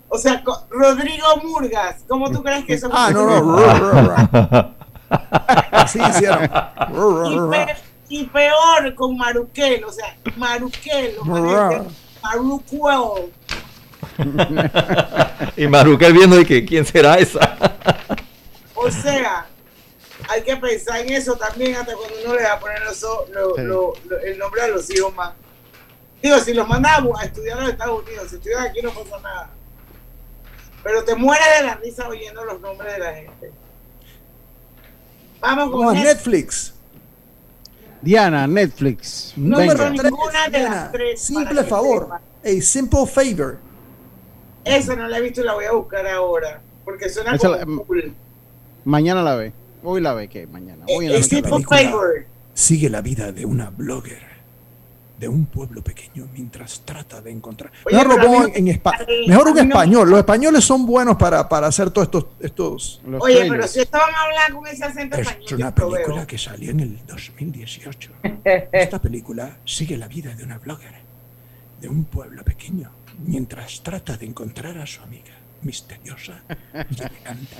[0.08, 3.56] O sea, Rodrigo Murgas, ¿cómo tú crees que eso Ah, no, no.
[3.56, 4.74] ru.
[5.72, 6.44] Así hicieron.
[6.44, 7.36] Y,
[8.08, 11.82] y peor con Maruquel, o sea, Maruquel, Maruquel.
[15.56, 17.56] y Maruquel viendo y que quién será esa.
[18.74, 19.46] O sea,
[20.28, 23.26] hay que pensar en eso también hasta cuando uno le va a poner los o-
[23.32, 23.62] lo- Sí.
[23.62, 25.32] lo- lo- el nombre a los hijos más.
[26.22, 29.18] Digo, si los mandamos a estudiar a los Estados Unidos, si estudian aquí no pasa
[29.20, 29.50] nada.
[30.82, 33.52] Pero te mueres de la risa oyendo los nombres de la gente.
[35.40, 36.73] Vamos con Vamos a Netflix.
[38.04, 39.32] Diana, Netflix.
[39.36, 40.02] Número Venga.
[40.04, 42.08] Ninguna de Diana, las tres, Simple que favor.
[42.12, 43.58] A simple favor.
[44.64, 46.60] Esa no la he visto y la voy a buscar ahora.
[46.84, 48.14] Porque suena Esa como la- cool.
[48.84, 49.52] Mañana la ve.
[49.82, 50.46] Hoy la ve, ¿qué?
[50.46, 50.84] Mañana.
[50.88, 51.84] Hoy en la A noche la simple ve.
[51.90, 52.26] favor.
[52.54, 54.33] Sigue la vida de una blogger
[55.18, 57.70] de un pueblo pequeño mientras trata de encontrar.
[57.86, 58.82] Oye, Mejor lo pero pongo en, en
[59.28, 60.10] Mejor un mí no- español.
[60.10, 62.26] Los españoles son buenos para, para hacer todos estos.
[62.40, 63.70] estos Los Oye, pero trailers.
[63.70, 66.26] si esto van a hablar con ese acento español, es una película veo.
[66.26, 68.10] que salió en el 2018.
[68.72, 70.94] Esta película sigue la vida de una blogger
[71.80, 72.90] de un pueblo pequeño
[73.24, 76.42] mientras trata de encontrar a su amiga misteriosa
[76.74, 77.56] y elegante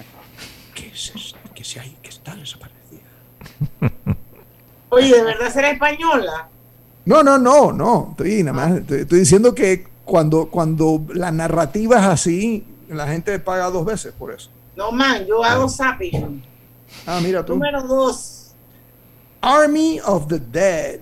[0.74, 1.12] que, se,
[1.55, 3.00] que, se hay, que está desaparecida.
[4.90, 6.48] Oye, ¿de verdad será española?
[7.07, 8.09] No, no, no, no.
[8.12, 8.78] Estoy nada más.
[8.78, 14.12] Estoy, estoy diciendo que cuando, cuando la narrativa es así, la gente paga dos veces
[14.12, 14.50] por eso.
[14.76, 16.42] No, man, yo hago zapping.
[17.07, 17.55] Ah, mira tú.
[17.55, 18.55] Número dos.
[19.40, 21.00] Army of the Dead.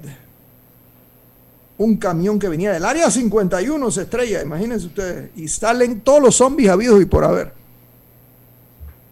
[1.79, 5.31] Un camión que venía del área 51 se estrella, imagínense ustedes.
[5.37, 7.53] Y salen todos los zombies habidos y por haber.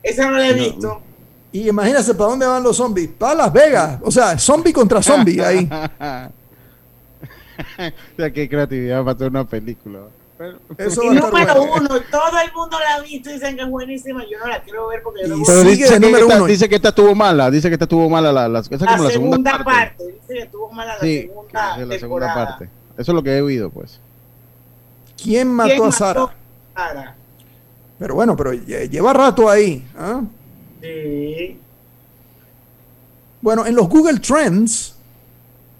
[0.02, 1.00] Esa no la he visto.
[1.52, 3.10] Y imagínense para dónde van los zombies.
[3.18, 3.98] Para Las Vegas.
[4.02, 5.68] O sea, zombie contra zombie ahí.
[7.78, 10.00] o sea, qué creatividad para hacer una película.
[10.38, 11.74] Pero- Eso Y va a estar número bueno.
[11.76, 14.24] uno, todo el mundo la ha visto y dicen que es buenísima.
[14.24, 16.46] Yo no la quiero ver porque yo no Pero sigue dice, que número esta, uno.
[16.46, 18.86] dice que esta estuvo mala, dice que esta estuvo mala la, la- esa es la,
[18.92, 19.64] como la segunda, segunda parte.
[19.98, 20.04] parte.
[20.06, 22.64] Dice que estuvo mala la Sí, segunda la segunda parte.
[22.96, 24.00] Eso es lo que he oído, pues.
[25.22, 26.20] ¿Quién mató ¿Quién a Sara?
[26.20, 26.32] mató
[26.74, 27.14] a Sara?
[27.98, 29.86] Pero bueno, pero lle- lleva rato ahí.
[29.98, 30.22] ¿ah?
[30.80, 31.58] Sí.
[33.42, 34.96] Bueno, en los Google Trends,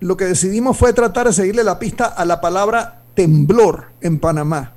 [0.01, 4.73] lo que decidimos fue tratar de seguirle la pista a la palabra temblor en Panamá.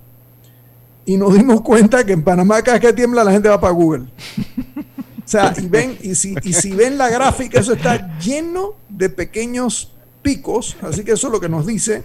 [1.05, 3.73] Y nos dimos cuenta que en Panamá cada vez que tiembla la gente va para
[3.73, 4.05] Google.
[4.05, 9.09] O sea, y ven, y si, y si ven la gráfica, eso está lleno de
[9.09, 10.75] pequeños picos.
[10.81, 12.03] Así que eso lo que nos dice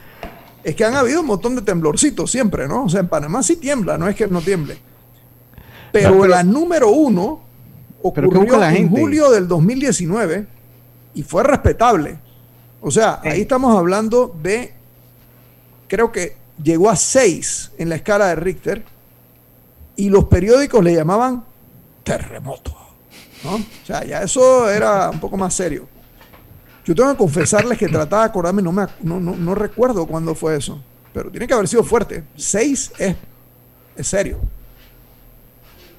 [0.65, 2.85] es que han habido un montón de temblorcitos siempre, ¿no?
[2.85, 4.79] O sea, en Panamá sí tiembla, no es que no tiemble.
[5.93, 7.41] Pero, No, pero- la número uno
[8.15, 9.01] Pero ¿qué ocurrió la en gente?
[9.01, 10.47] julio del 2019
[11.15, 12.19] y fue respetable.
[12.81, 14.73] O sea, ahí estamos hablando de,
[15.89, 18.85] creo que llegó a 6 en la escala de Richter
[19.97, 21.45] y los periódicos le llamaban
[22.05, 22.75] terremoto.
[23.45, 23.57] ¿no?
[23.57, 25.89] O sea, ya eso era un poco más serio.
[26.85, 30.35] Yo tengo que confesarles que trataba de acordarme, no, me, no, no, no recuerdo cuándo
[30.35, 32.25] fue eso, pero tiene que haber sido fuerte.
[32.37, 33.17] 6 es,
[33.97, 34.39] es serio.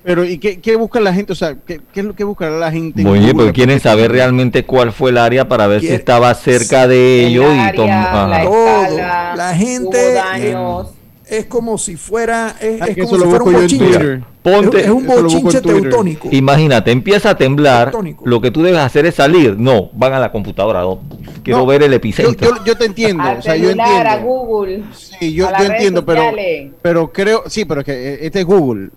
[0.04, 1.34] Pero, ¿y qué, qué busca la gente?
[1.34, 3.02] O sea, ¿qué, qué es lo que buscará la gente?
[3.02, 6.88] en Oye, porque quieren saber realmente cuál fue el área para ver si estaba cerca
[6.88, 8.42] de ellos y área, tom- la.
[8.44, 8.98] Todo.
[8.98, 10.88] La hubo gente daños.
[11.28, 14.22] es como si fuera, es, Ah, es como si fuera un bochinche.
[14.42, 16.30] Ponte- es, es un bochinche teutónico.
[16.32, 17.92] Imagínate, empieza a temblar,
[18.24, 19.58] lo que tú debes hacer es salir.
[19.60, 20.80] No, van a la computadora.
[20.82, 21.02] no,
[21.44, 22.50] Quiero No, ver el epicentro.
[22.56, 24.28] yo, yo te entiendo, Al o sea, yo celular, a entiendo.
[24.34, 24.84] Google.
[24.94, 26.72] Sí, yo, a yo entiendo, pero, sociales.
[26.82, 28.90] pero creo, sí, pero es que eh, este es Google.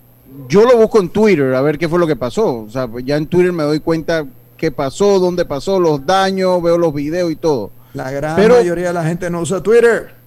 [0.49, 2.61] Yo lo busco en Twitter a ver qué fue lo que pasó.
[2.61, 4.27] O sea, pues ya en Twitter me doy cuenta
[4.57, 7.71] qué pasó, dónde pasó, los daños, veo los videos y todo.
[7.95, 10.21] La gran Pero- mayoría de la gente no usa Twitter.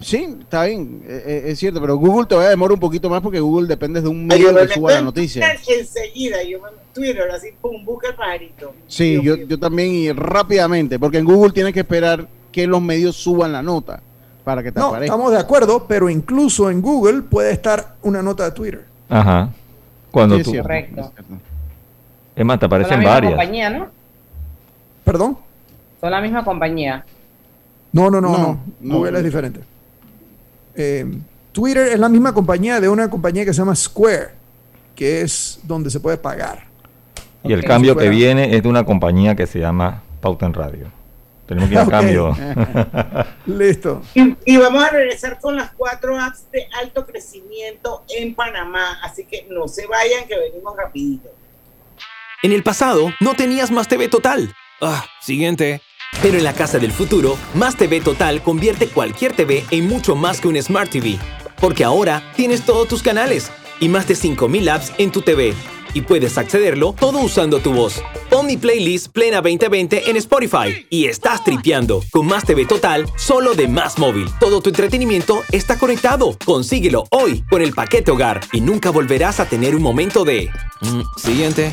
[0.00, 3.38] Sí, está bien, eh, eh, es cierto, pero Google todavía demora un poquito más porque
[3.38, 5.46] Google depende de un medio me que suba la noticia.
[5.68, 8.72] Enseguida, yo me Twitter, así, pum, busca el pajarito.
[8.88, 13.14] Sí, yo, yo también y rápidamente, porque en Google tienes que esperar que los medios
[13.14, 14.02] suban la nota
[14.42, 15.14] para que te No, aparezca.
[15.14, 18.84] estamos de acuerdo, pero incluso en Google puede estar una nota de Twitter.
[19.08, 19.50] Ajá.
[20.10, 20.56] Cuando Sí, es tú.
[20.62, 21.12] Correcto.
[22.36, 23.32] es más, te Son la aparecen misma varias.
[23.32, 23.86] compañía, ¿no?
[25.04, 25.38] ¿Perdón?
[26.00, 27.04] Son la misma compañía.
[27.92, 28.38] No, no, no, No,
[28.80, 28.94] no.
[28.96, 29.18] Google no.
[29.18, 29.60] es diferente.
[30.74, 31.06] Eh,
[31.52, 34.28] Twitter es la misma compañía de una compañía que se llama Square,
[34.94, 36.64] que es donde se puede pagar.
[37.44, 40.86] Y el cambio que viene es de una compañía que se llama Pauta en Radio.
[41.46, 42.36] Tenemos que ir a cambio.
[43.46, 44.02] Listo.
[44.14, 49.24] Y, y vamos a regresar con las cuatro apps de alto crecimiento en Panamá, así
[49.24, 51.30] que no se vayan que venimos rapidito.
[52.42, 54.52] En el pasado, no tenías Más TV Total.
[54.80, 55.80] Ah, siguiente.
[56.20, 60.40] Pero en la casa del futuro, Más TV Total convierte cualquier TV en mucho más
[60.40, 61.18] que un Smart TV.
[61.60, 65.54] Porque ahora tienes todos tus canales y más de 5000 apps en tu TV.
[65.94, 68.02] Y puedes accederlo todo usando tu voz.
[68.30, 73.68] Pon playlist Plena 2020 en Spotify y estás tripeando con Más TV Total solo de
[73.68, 74.28] Más Móvil.
[74.40, 76.36] Todo tu entretenimiento está conectado.
[76.44, 80.50] Consíguelo hoy con el paquete hogar y nunca volverás a tener un momento de...
[80.80, 81.72] Mm, siguiente.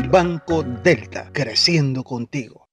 [0.00, 2.68] Banco Delta, creciendo contigo.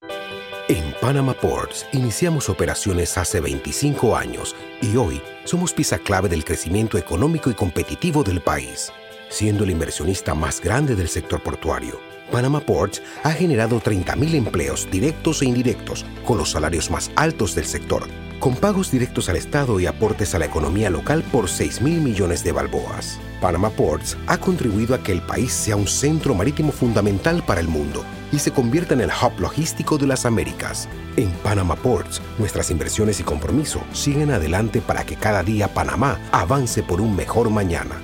[0.70, 6.98] En Panama Ports iniciamos operaciones hace 25 años y hoy somos pieza clave del crecimiento
[6.98, 8.92] económico y competitivo del país,
[9.30, 12.00] siendo el inversionista más grande del sector portuario.
[12.32, 17.66] Panama Ports ha generado 30.000 empleos directos e indirectos con los salarios más altos del
[17.66, 18.08] sector,
[18.42, 22.44] con pagos directos al Estado y aportes a la economía local por 6 mil millones
[22.44, 23.20] de balboas.
[23.40, 27.68] Panama Ports ha contribuido a que el país sea un centro marítimo fundamental para el
[27.68, 30.90] mundo y se convierta en el hub logístico de las Américas.
[31.18, 36.82] En Panama Ports, nuestras inversiones y compromiso siguen adelante para que cada día Panamá avance
[36.82, 37.96] por un mejor mañana.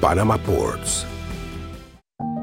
[0.00, 1.06] Panama Ports.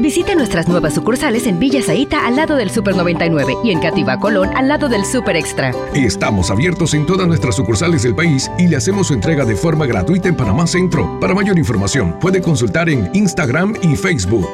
[0.00, 4.18] Visite nuestras nuevas sucursales en Villa Zaita al lado del Super 99 y en Cativa
[4.18, 5.72] Colón al lado del Super Extra.
[5.94, 9.86] Estamos abiertos en todas nuestras sucursales del país y le hacemos su entrega de forma
[9.86, 11.20] gratuita en Panamá Centro.
[11.20, 14.48] Para mayor información, puede consultar en Instagram y Facebook.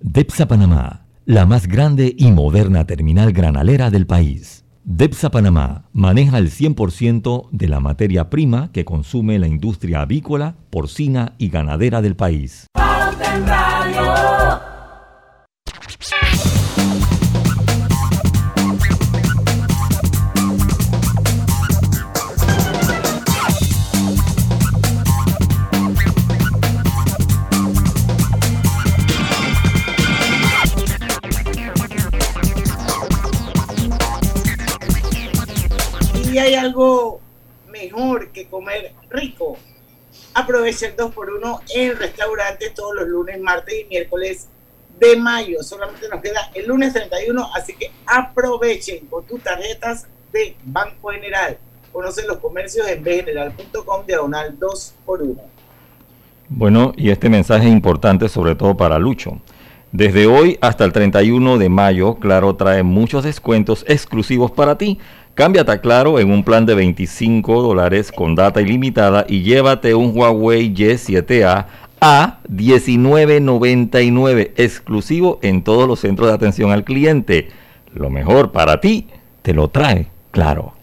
[0.00, 4.64] DEPSA Panamá, la más grande y moderna terminal granalera del país.
[4.84, 11.34] DEPSA Panamá maneja el 100% de la materia prima que consume la industria avícola, porcina
[11.38, 12.66] y ganadera del país.
[13.16, 14.60] Radio.
[36.32, 37.20] Y hay algo
[37.68, 39.56] mejor que comer rico.
[40.34, 44.48] Aprovecha el 2x1 en restaurantes todos los lunes, martes y miércoles
[44.98, 45.62] de mayo.
[45.62, 51.56] Solamente nos queda el lunes 31, así que aprovechen con tus tarjetas de Banco General.
[51.92, 55.36] Conocen los comercios en bgeneral.com diagonal 2x1.
[56.48, 59.40] Bueno, y este mensaje es importante sobre todo para Lucho.
[59.92, 64.98] Desde hoy hasta el 31 de mayo, Claro trae muchos descuentos exclusivos para ti.
[65.34, 70.16] Cámbiate a Claro en un plan de 25 dólares con data ilimitada y llévate un
[70.16, 71.66] Huawei Y7A
[72.00, 77.48] a 19.99 exclusivo en todos los centros de atención al cliente.
[77.92, 79.08] Lo mejor para ti
[79.42, 80.74] te lo trae Claro.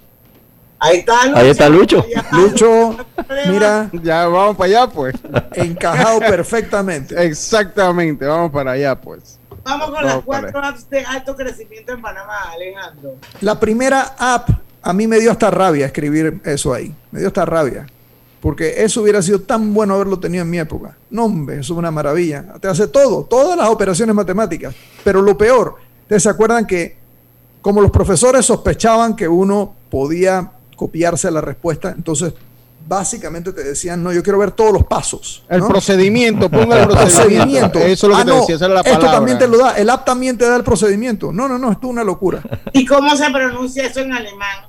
[0.79, 1.37] Ahí está Lucho.
[1.37, 2.05] Ahí está Lucho.
[2.31, 2.97] Lucho,
[3.49, 3.89] mira.
[4.01, 5.15] Ya vamos para allá, pues.
[5.53, 7.23] Encajado perfectamente.
[7.23, 9.37] Exactamente, vamos para allá, pues.
[9.63, 13.15] Vamos con Vamos las cuatro apps de alto crecimiento en Panamá, Alejandro.
[13.41, 14.49] La primera app,
[14.81, 16.93] a mí me dio hasta rabia escribir eso ahí.
[17.11, 17.87] Me dio hasta rabia.
[18.41, 20.97] Porque eso hubiera sido tan bueno haberlo tenido en mi época.
[21.11, 22.53] No, hombre, eso es una maravilla.
[22.59, 24.73] Te hace todo, todas las operaciones matemáticas.
[25.03, 26.97] Pero lo peor, ¿ustedes se acuerdan que
[27.61, 32.33] como los profesores sospechaban que uno podía copiarse la respuesta, entonces
[32.87, 35.43] básicamente te decían, no, yo quiero ver todos los pasos.
[35.49, 35.67] El ¿no?
[35.69, 37.79] procedimiento, ponga el procedimiento.
[37.79, 39.17] Eso es lo que Ah, te no, decía, esa era la Esto palabra.
[39.17, 41.31] también te lo da, el app también te da el procedimiento.
[41.31, 42.41] No, no, no, esto es una locura.
[42.73, 44.65] ¿Y cómo se pronuncia eso en alemán?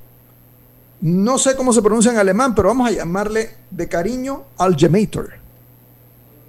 [1.01, 5.31] No sé cómo se pronuncia en alemán, pero vamos a llamarle de cariño Algemator.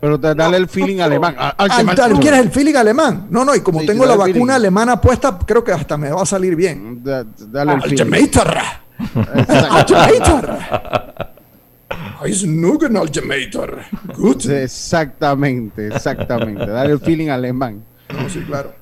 [0.01, 1.35] Pero te- dale el feeling alemán.
[1.39, 3.27] Ah, Al- al- ¿Quieres el feeling alemán?
[3.31, 4.51] No, no, y como Sí, tengo la vacuna feeling.
[4.51, 7.01] alemana puesta, creo que hasta me va a salir bien.
[7.03, 8.13] dale el feeling.
[8.13, 8.89] Algemator.
[12.21, 13.83] Algemator.
[14.17, 14.45] Gut.
[14.51, 16.67] Exactamente, exactamente.
[16.67, 17.85] Dale el feeling alemán.
[18.13, 18.75] No, sí, claro.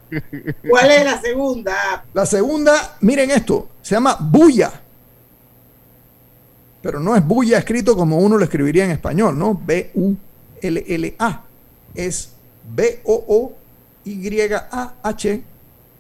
[0.69, 2.05] ¿Cuál es la segunda?
[2.13, 4.73] La segunda, miren esto, se llama Bulla.
[6.83, 9.55] Pero no es Bulla escrito como uno lo escribiría en español, ¿no?
[9.65, 11.43] B-U-L-L-A.
[11.95, 12.33] Es
[12.75, 13.63] B-O-O-Y-A-H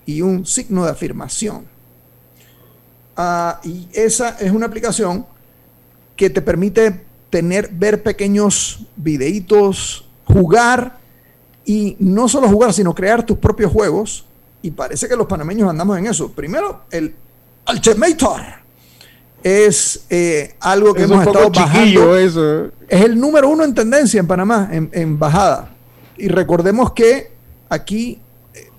[0.06, 1.66] y un signo de afirmación.
[3.16, 5.26] Ah, y esa es una aplicación
[6.22, 7.00] que te permite
[7.30, 10.98] tener, ver pequeños videitos, jugar
[11.64, 14.24] y no solo jugar, sino crear tus propios juegos.
[14.62, 16.30] Y parece que los panameños andamos en eso.
[16.30, 17.12] Primero, el
[17.68, 18.40] Ultimator
[19.42, 22.16] es eh, algo que Es hemos estado bajando.
[22.16, 22.66] eso.
[22.66, 22.70] ¿eh?
[22.86, 25.70] Es el número uno en tendencia en Panamá, en, en bajada.
[26.16, 27.32] Y recordemos que
[27.68, 28.20] aquí,
[28.54, 28.70] eh,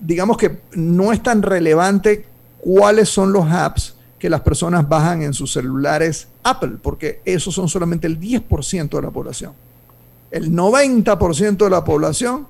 [0.00, 2.24] digamos que no es tan relevante
[2.58, 7.68] cuáles son los apps que las personas bajan en sus celulares Apple, porque esos son
[7.68, 9.52] solamente el 10% de la población.
[10.30, 12.46] El 90% de la población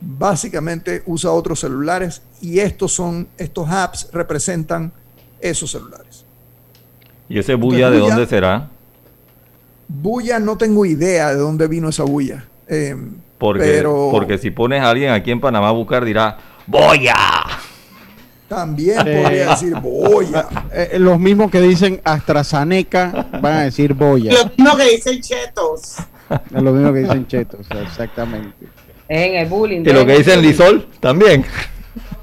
[0.00, 4.92] básicamente usa otros celulares y estos son estos apps representan
[5.40, 6.24] esos celulares.
[7.28, 8.68] ¿Y ese bulla de bulla- dónde será?
[9.88, 12.44] Bulla no tengo idea de dónde vino esa bulla.
[12.68, 12.96] Eh,
[13.38, 17.14] Porque, pero porque si pones a alguien aquí en Panamá a buscar, dirá, ¡Boya!
[18.54, 20.46] También Eh, podría decir boya.
[20.72, 24.32] Eh, los mismos que dicen AstraZeneca van a decir boya.
[24.32, 25.96] Lo mismo que dicen chetos.
[26.54, 28.66] Es lo mismo que dicen chetos, exactamente.
[29.08, 29.80] En el bullying.
[29.80, 31.44] Y lo que dicen Lisol, también.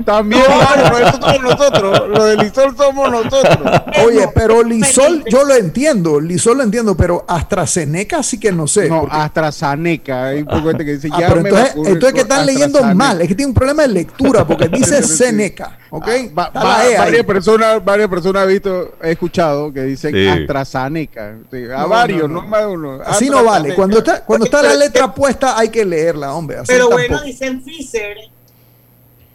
[0.05, 2.09] También, claro, pero eso somos nosotros.
[2.09, 3.57] Lo de Lisol somos nosotros.
[4.05, 8.89] Oye, pero Lisol, yo lo entiendo, Lisol lo entiendo, pero AstraZeneca sí que no sé.
[8.89, 10.25] No, porque- AstraZeneca.
[10.27, 12.81] Hay un poco gente que dice, Ah, ya pero me entonces, entonces que están leyendo
[12.95, 16.07] mal, es que tiene un problema de lectura, porque dice Seneca, ¿ok?
[16.37, 20.13] Va- Está va- la E varias personas, varias personas he visto, he escuchado que dicen
[20.13, 20.27] Sí.
[20.27, 21.35] AstraZeneca.
[21.51, 22.47] Sí, a No, varios, no, no, no.
[22.47, 22.99] más de uno.
[23.05, 23.73] Así no vale.
[23.75, 26.57] Cuando está, cuando está la letra puesta, hay que leerla, hombre.
[26.57, 27.07] Así Pero tampoco.
[27.09, 28.17] bueno, dicen Pfizer.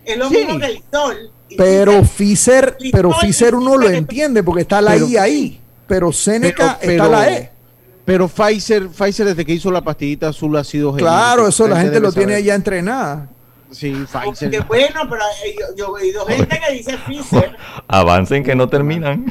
[0.07, 0.37] Es lo Sí.
[0.37, 1.31] mismo que el sol.
[1.57, 5.61] Pero Pfizer- Pfizer, pero Pfizer uno lo entiende porque está la Pero- I ahí.
[5.87, 7.51] Pero Seneca Pero- está pero- la E.
[8.05, 11.99] Pero Pfizer, Pfizer desde que hizo la pastillita azul ha sido Claro, eso la gente
[12.01, 13.29] lo tiene ya entrenada.
[13.71, 14.65] Sí, Porque Pfizer.
[14.65, 17.57] bueno, pero eh, yo, yo he oído gente que dice Pfizer.
[17.89, 19.27] Avancen que no terminan.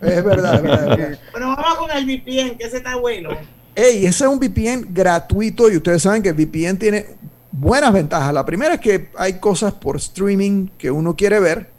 [0.00, 1.18] Es verdad, es verdad, es verdad.
[1.32, 3.30] Bueno, vamos con el VPN, que ese está bueno.
[3.74, 7.06] Ey, ese es un VPN gratuito y ustedes saben que el VPN tiene
[7.52, 8.32] buenas ventajas.
[8.32, 11.70] La primera es que hay cosas por streaming que uno quiere ver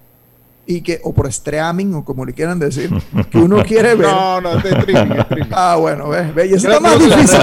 [0.65, 2.89] y que, o por streaming, o como le quieran decir,
[3.30, 4.07] que uno quiere ver.
[4.07, 5.51] No, no, es de streaming, es streaming.
[5.51, 7.39] Ah, bueno, ves, ves, y eso está más difícil.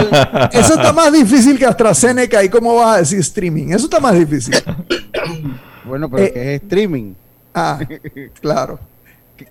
[0.53, 2.43] Eso está más difícil que AstraZeneca.
[2.45, 3.68] ¿Y cómo vas a decir streaming?
[3.68, 4.55] Eso está más difícil.
[5.85, 7.14] Bueno, pero Eh, que es streaming.
[7.55, 7.79] Ah,
[8.41, 8.79] claro.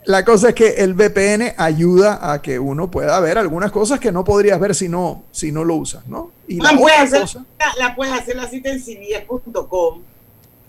[0.05, 4.11] La cosa es que el VPN ayuda a que uno pueda ver algunas cosas que
[4.11, 6.31] no podrías ver si no, si no lo usas, ¿no?
[6.47, 10.01] Y la puedes, otra hacer, cosa, la, la puedes hacer la cita en cbs.com.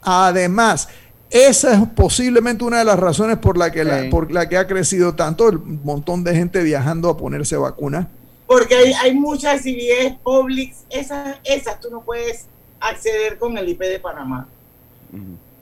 [0.03, 0.89] además,
[1.31, 4.67] esa es posiblemente una de las razones por la que, la, por la que ha
[4.67, 8.09] crecido tanto el montón de gente viajando a ponerse vacuna.
[8.47, 10.79] Porque hay, hay muchas CBS Publix.
[10.89, 12.47] Esas, esas tú no puedes
[12.81, 14.49] acceder con el IP de Panamá.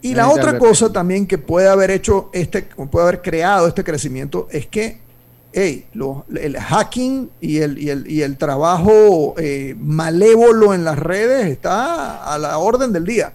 [0.03, 4.47] Y la otra cosa también que puede haber hecho este, puede haber creado este crecimiento
[4.51, 5.01] es que
[5.53, 10.99] hey, lo- el hacking y el, y el, y el trabajo eh, malévolo en las
[10.99, 13.33] redes está a la orden del día.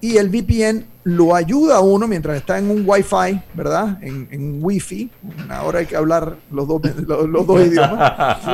[0.00, 3.98] Y el VPN lo ayuda a uno mientras está en un Wi-Fi, ¿verdad?
[4.02, 5.10] En, en Wi-Fi.
[5.48, 8.12] Ahora hay que hablar los dos, los, los dos idiomas.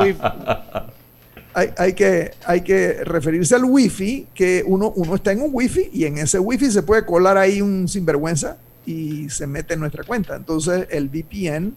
[1.55, 5.91] hay, hay que, hay que referirse al wifi, que uno, uno está en un wifi
[5.93, 8.57] y en ese wifi se puede colar ahí un sinvergüenza
[8.87, 10.37] y se mete en nuestra cuenta.
[10.37, 11.75] Entonces el VPN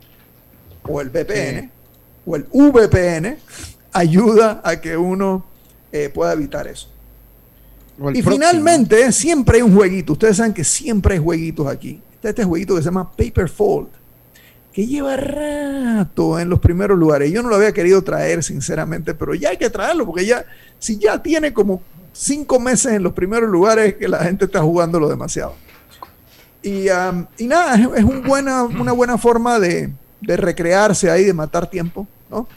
[0.84, 1.72] o el VPN
[2.26, 3.38] o el VPN
[3.92, 5.46] ayuda a que uno
[5.92, 6.88] eh, pueda evitar eso.
[7.98, 8.32] Y próximo.
[8.32, 10.14] finalmente, siempre hay un jueguito.
[10.14, 12.02] Ustedes saben que siempre hay jueguitos aquí.
[12.16, 13.90] Está este jueguito que se llama Paper Fold,
[14.74, 17.32] que lleva rato en los primeros lugares.
[17.32, 20.46] Yo no lo había querido traer, sinceramente, pero ya hay que traerlo, porque ya,
[20.80, 21.82] si ya tiene como
[22.14, 25.56] cinco meses en los primeros lugares, que la gente está jugándolo demasiado.
[26.64, 31.26] Y, am, y nada, es, es un buena, una buena forma de, de recrearse ahí,
[31.26, 32.48] de matar tiempo, ¿no?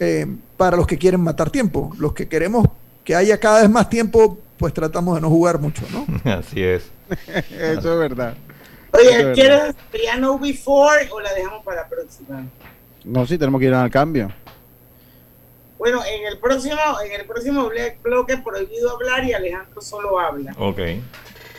[0.00, 0.26] Eh,
[0.56, 1.92] para los que quieren matar tiempo.
[1.98, 2.66] Los que queremos
[3.04, 6.06] que haya cada vez más tiempo, pues tratamos de no jugar mucho, ¿no?
[6.32, 6.90] Así es.
[7.50, 8.34] Eso es verdad.
[8.92, 12.44] Oye, ¿quieres Piano Before o la dejamos para la próxima?
[13.04, 14.32] No, sí, tenemos que ir al cambio.
[15.78, 17.70] Bueno, en el próximo, en el próximo
[18.02, 20.54] bloque prohibido hablar y Alejandro solo habla.
[20.58, 20.78] Ok.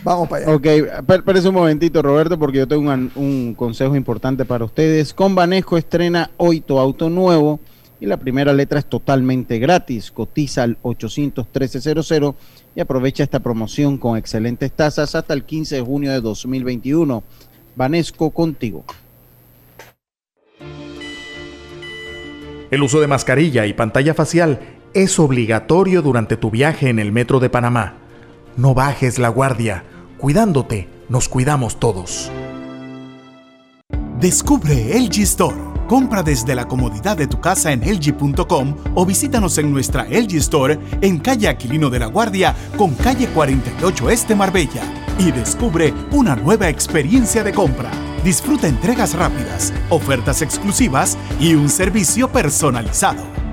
[0.03, 0.55] Vamos para allá.
[0.55, 0.63] Ok,
[1.05, 5.13] per- espérese un momentito, Roberto, porque yo tengo un, un consejo importante para ustedes.
[5.13, 7.59] Con Banesco estrena hoy tu auto nuevo
[7.99, 10.11] y la primera letra es totalmente gratis.
[10.11, 12.35] Cotiza al 813-00
[12.75, 17.23] y aprovecha esta promoción con excelentes tasas hasta el 15 de junio de 2021.
[17.75, 18.85] Vanesco contigo.
[22.69, 24.59] El uso de mascarilla y pantalla facial
[24.93, 27.93] es obligatorio durante tu viaje en el metro de Panamá.
[28.57, 29.83] No bajes la guardia.
[30.17, 32.31] Cuidándote, nos cuidamos todos.
[34.19, 35.55] Descubre LG Store.
[35.87, 40.79] Compra desde la comodidad de tu casa en LG.com o visítanos en nuestra LG Store
[41.01, 44.81] en calle Aquilino de la Guardia con calle 48 Este Marbella
[45.19, 47.91] y descubre una nueva experiencia de compra.
[48.23, 53.46] Disfruta entregas rápidas, ofertas exclusivas y un servicio personalizado.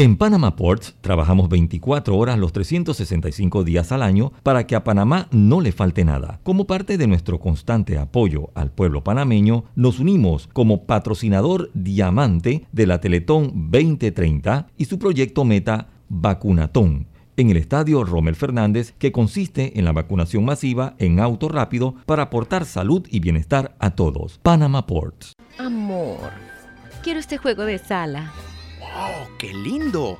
[0.00, 5.28] En Panama Ports trabajamos 24 horas los 365 días al año para que a Panamá
[5.30, 6.40] no le falte nada.
[6.42, 12.86] Como parte de nuestro constante apoyo al pueblo panameño, nos unimos como patrocinador diamante de
[12.86, 19.78] la Teletón 2030 y su proyecto meta Vacunatón en el estadio Rommel Fernández, que consiste
[19.78, 24.38] en la vacunación masiva en auto rápido para aportar salud y bienestar a todos.
[24.38, 25.34] Panama Ports.
[25.58, 26.30] Amor,
[27.02, 28.32] quiero este juego de sala.
[28.96, 30.18] ¡Oh, qué lindo!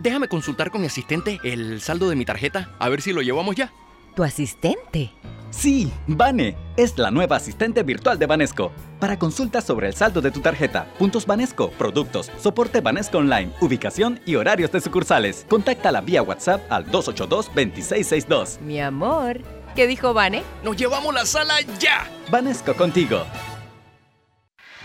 [0.00, 3.56] Déjame consultar con mi asistente el saldo de mi tarjeta, a ver si lo llevamos
[3.56, 3.72] ya.
[4.14, 5.12] ¿Tu asistente?
[5.50, 8.72] Sí, Vane, es la nueva asistente virtual de Banesco.
[8.98, 14.20] Para consultas sobre el saldo de tu tarjeta, puntos Banesco, productos, soporte Banesco Online, ubicación
[14.26, 18.60] y horarios de sucursales, contáctala vía WhatsApp al 282-2662.
[18.60, 19.42] Mi amor,
[19.76, 20.42] ¿qué dijo Vane?
[20.64, 22.10] ¡Nos llevamos la sala ya!
[22.30, 23.24] Banesco contigo.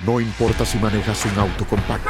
[0.05, 2.09] No importa si manejas un auto compacto,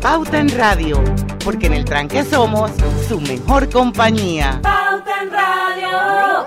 [0.00, 1.04] Pauta en Radio,
[1.44, 2.70] porque en el tranque somos
[3.06, 4.58] su mejor compañía.
[4.62, 6.46] Pauta en Radio.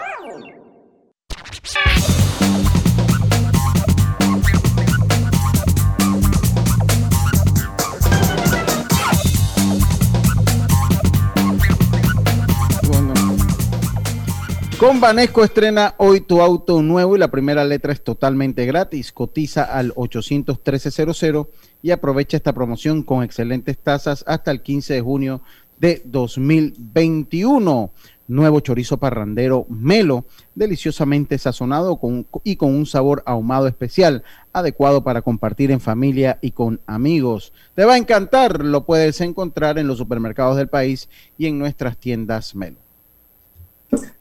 [14.80, 19.12] Con Banesco estrena hoy tu auto nuevo y la primera letra es totalmente gratis.
[19.12, 21.48] Cotiza al 813-00
[21.84, 25.42] y aprovecha esta promoción con excelentes tasas hasta el 15 de junio
[25.78, 27.92] de 2021.
[28.26, 30.26] Nuevo chorizo parrandero Melo,
[30.56, 32.00] deliciosamente sazonado
[32.46, 34.24] y con un sabor ahumado especial,
[34.54, 37.52] adecuado para compartir en familia y con amigos.
[37.76, 41.98] Te va a encantar, lo puedes encontrar en los supermercados del país y en nuestras
[41.98, 42.78] tiendas Melo.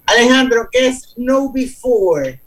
[0.04, 2.41] Alejandro, ¿qué es Know Before?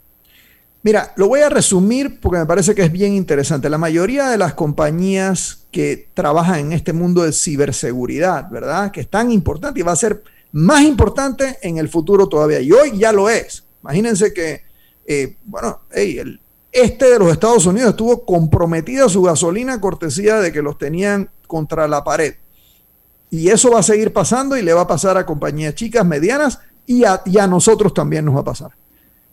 [0.86, 3.68] Mira, lo voy a resumir porque me parece que es bien interesante.
[3.68, 8.92] La mayoría de las compañías que trabajan en este mundo de ciberseguridad, ¿verdad?
[8.92, 10.22] Que es tan importante y va a ser
[10.52, 12.60] más importante en el futuro todavía.
[12.60, 13.64] Y hoy ya lo es.
[13.82, 14.62] Imagínense que,
[15.04, 20.52] eh, bueno, hey, el este de los Estados Unidos estuvo comprometida su gasolina cortesía de
[20.52, 22.36] que los tenían contra la pared.
[23.28, 26.60] Y eso va a seguir pasando y le va a pasar a compañías chicas, medianas
[26.86, 28.85] y a, y a nosotros también nos va a pasar.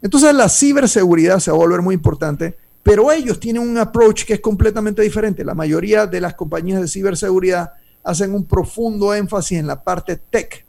[0.04, 4.34] Entonces la ciberseguridad se va a volver muy importante, pero ellos tienen un approach que
[4.34, 5.46] es completamente diferente.
[5.46, 7.72] La mayoría de las compañías de ciberseguridad
[8.04, 10.66] hacen un profundo énfasis en la parte tech.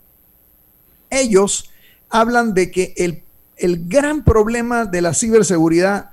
[1.11, 1.68] Ellos
[2.09, 3.24] hablan de que el,
[3.57, 6.12] el gran problema de la ciberseguridad,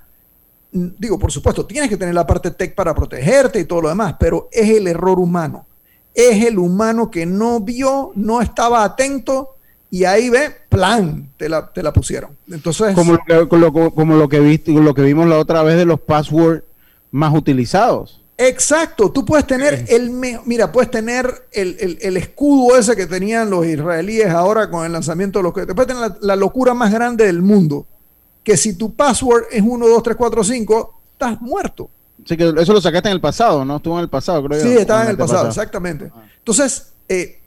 [0.72, 3.88] mm, digo, por supuesto, tienes que tener la parte tech para protegerte y todo lo
[3.88, 5.64] demás, pero es el error humano.
[6.12, 9.54] Es el humano que no vio, no estaba atento
[9.94, 12.30] y ahí ve, plan, te la, te la pusieron.
[12.50, 15.62] Entonces, Como lo, que, como lo- como lo que viste, lo que vimos la otra
[15.62, 16.62] vez de los passwords
[17.10, 18.18] más utilizados.
[18.38, 23.50] Exacto, tú puedes tener el, mira, puedes tener el, el- el escudo ese que tenían
[23.50, 25.74] los israelíes ahora con el lanzamiento de los cohetes.
[25.74, 27.86] Puedes tener la, la locura más grande del mundo,
[28.42, 31.90] que si tu password es 1, 2, 3, 4, 5, estás muerto.
[32.24, 33.76] Así que eso lo sacaste en el pasado, ¿no?
[33.76, 34.66] Estuvo en el pasado, creo yo.
[34.70, 36.10] Sí, estaba en el Antes pasado, exactamente.
[36.38, 37.41] Entonces, eh,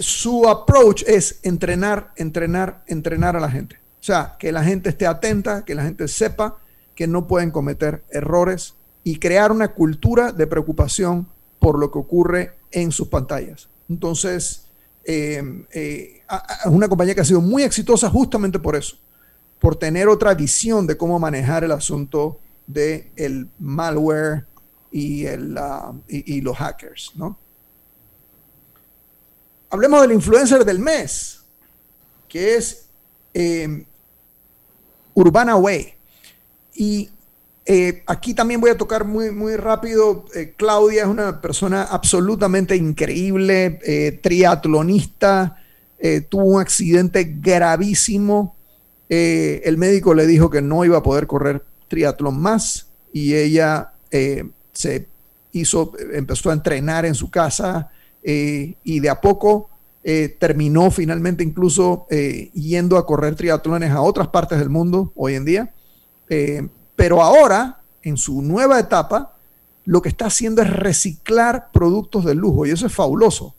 [0.00, 3.76] su approach es entrenar, entrenar, entrenar a la gente.
[4.00, 6.58] O sea, que la gente esté atenta, que la gente sepa
[6.94, 12.56] que no pueden cometer errores y crear una cultura de preocupación por lo que ocurre
[12.70, 13.68] en sus pantallas.
[13.88, 14.66] Entonces,
[15.04, 16.22] eh, eh,
[16.64, 18.96] es una compañía que ha sido muy exitosa justamente por eso,
[19.60, 24.46] por tener otra visión de cómo manejar el asunto del el malware
[24.90, 25.58] y, el,
[26.08, 27.38] y, y los hackers, ¿no?
[29.72, 31.40] Hablemos del influencer del mes,
[32.28, 32.88] que es
[33.32, 33.84] eh,
[35.14, 35.94] Urbana Way.
[36.74, 37.08] Y
[37.64, 40.26] eh, aquí también voy a tocar muy, muy rápido.
[40.34, 45.56] Eh, Claudia es una persona absolutamente increíble, triatlonista,
[46.28, 48.56] tuvo un accidente gravísimo.
[49.08, 53.92] el médico le dijo que no iba a poder correr triatlón más y ella
[54.72, 55.06] se
[55.52, 57.90] hizo, empezó a entrenar en su casa
[58.22, 59.68] y de a poco
[60.38, 62.06] terminó finalmente incluso
[62.54, 65.74] yendo a correr triatlones a otras partes del mundo hoy en día.
[66.96, 69.32] Pero ahora, en su nueva etapa,
[69.84, 73.54] lo que está haciendo es reciclar productos de lujo y eso es fabuloso,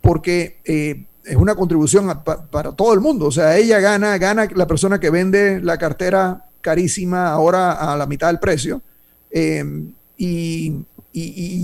[0.00, 3.26] porque eh, es una contribución para todo el mundo.
[3.26, 8.06] O sea, ella gana, gana la persona que vende la cartera carísima ahora a la
[8.06, 8.82] mitad del precio
[9.30, 10.84] em, y,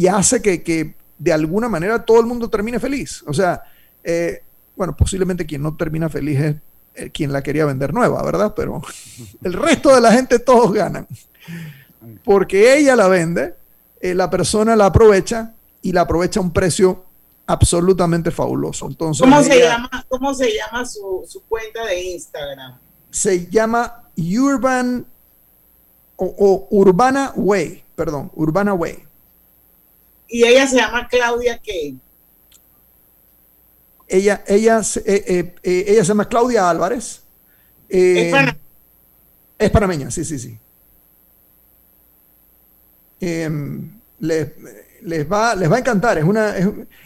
[0.08, 3.22] hace que, de alguna manera todo el mundo termine feliz.
[3.26, 3.62] O sea,
[4.02, 4.42] eh,
[4.76, 6.56] bueno, posiblemente quien no termina feliz es
[6.94, 8.54] eh, quien la quería vender nueva, ¿verdad?
[8.54, 8.82] Pero
[9.42, 11.06] el resto de la gente todos ganan.
[12.24, 13.54] Porque ella la vende,
[14.00, 17.04] eh, la persona la aprovecha y la aprovecha a un precio
[17.46, 18.86] absolutamente fabuloso.
[18.86, 22.78] Entonces, ¿Cómo, se llama, ¿Cómo se llama su, cuenta de Instagram?
[23.10, 25.06] Se llama Urban
[26.16, 29.07] o, Urbana Way, perdón, Urbana Way.
[30.28, 31.96] ¿Y ella se llama Claudia qué?
[34.06, 37.22] Ella, ella, eh, eh, eh, ella se llama Claudia Álvarez.
[37.88, 40.58] ¿Es, panameña, sí, sí, sí.
[43.20, 44.52] Em, les,
[45.30, 46.18] va, les va a encantar.
[46.18, 46.54] Es una,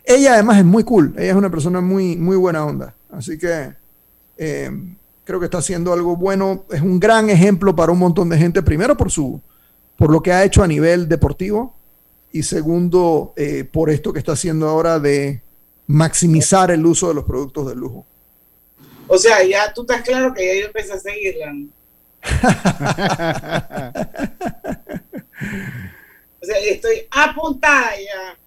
[0.05, 1.15] ella además es muy cool.
[1.17, 2.95] Ella es una persona muy, muy buena onda.
[3.11, 3.75] Así que
[4.37, 6.65] em, creo que está haciendo algo bueno.
[6.71, 8.63] Es un gran ejemplo para un montón de gente.
[8.63, 9.41] Primero por su,
[9.97, 11.82] por lo que ha hecho a nivel deportivo
[12.33, 13.35] y segundo
[13.73, 15.43] por esto que está haciendo ahora de
[15.87, 18.07] maximizar el uso de los productos de lujo.
[19.07, 21.53] O sea, ya tú estás claro que ya yo empecé a seguirla.
[26.41, 28.39] o sea, estoy apuntada ya.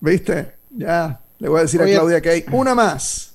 [0.00, 0.54] ¿Viste?
[0.70, 3.34] Ya, le voy a decir a Claudia que hay una más.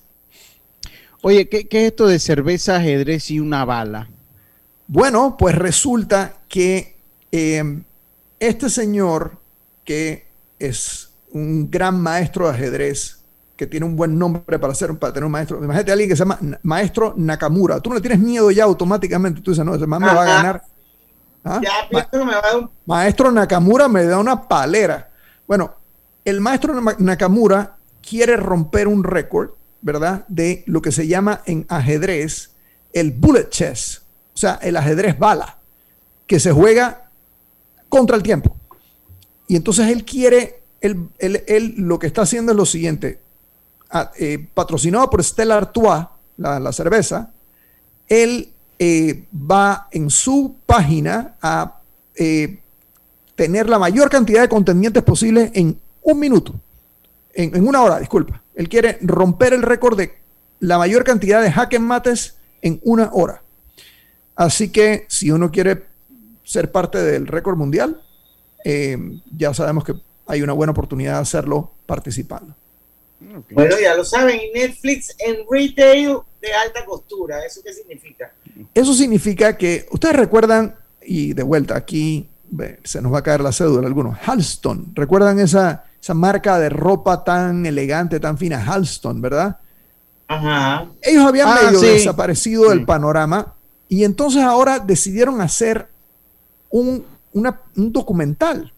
[1.22, 4.10] Oye, ¿qué, ¿qué, es esto de cerveza, ajedrez y una bala?
[4.88, 6.96] Bueno, pues resulta que
[7.32, 7.82] eh,
[8.40, 9.39] este señor,
[9.90, 10.28] que
[10.60, 13.24] es un gran maestro de ajedrez,
[13.58, 15.58] que tiene un buen nombre para, ser, para tener un maestro.
[15.58, 17.80] Imagínate a alguien que se llama Maestro Nakamura.
[17.80, 19.42] Tú no le tienes miedo ya automáticamente.
[19.42, 20.64] Tú dices, no, ese man me va a ganar.
[21.44, 21.60] ¿Ah?
[22.86, 25.10] Maestro Nakamura me da una palera.
[25.48, 25.74] Bueno,
[26.24, 27.78] el maestro Nakamura
[28.08, 30.24] quiere romper un récord, ¿verdad?
[30.28, 32.52] De lo que se llama en ajedrez
[32.94, 34.04] el bullet chess,
[34.36, 35.58] o sea, el ajedrez bala,
[36.28, 37.10] que se juega
[37.90, 38.56] contra el tiempo.
[39.50, 43.20] Y entonces él quiere, él, él lo que está haciendo es lo siguiente,
[44.20, 46.06] eh, patrocinado por Stella Artois,
[46.38, 47.32] la, cerveza,
[48.08, 51.82] él eh, va en su página a
[52.16, 52.60] eh,
[53.34, 56.54] tener la mayor cantidad de contendientes posible en un minuto,
[57.34, 58.44] en, una hora, disculpa.
[58.54, 60.14] Él quiere romper el récord de
[60.60, 63.42] la mayor cantidad de jaque mates en una hora.
[64.36, 65.88] Así que si uno quiere
[66.44, 68.00] ser parte del récord mundial,
[69.36, 69.94] ya sabemos que
[70.28, 72.56] hay una buena oportunidad de hacerlo participando.
[73.52, 77.44] Bueno, ya lo saben, Netflix en retail de alta costura.
[77.46, 78.32] ¿Eso qué significa?
[78.74, 82.30] Eso significa que ustedes recuerdan, y de vuelta aquí
[82.84, 84.92] se nos va a caer la cédula algunos, Halston.
[84.94, 88.64] ¿Recuerdan esa, esa marca de ropa tan elegante, tan fina?
[88.64, 89.58] Halston, ¿verdad?
[90.28, 90.88] Ajá.
[91.02, 93.56] Ellos habían ah, medio desaparecido del panorama
[93.88, 95.90] y entonces ahora decidieron hacer
[96.70, 97.04] un,
[97.76, 98.74] un documental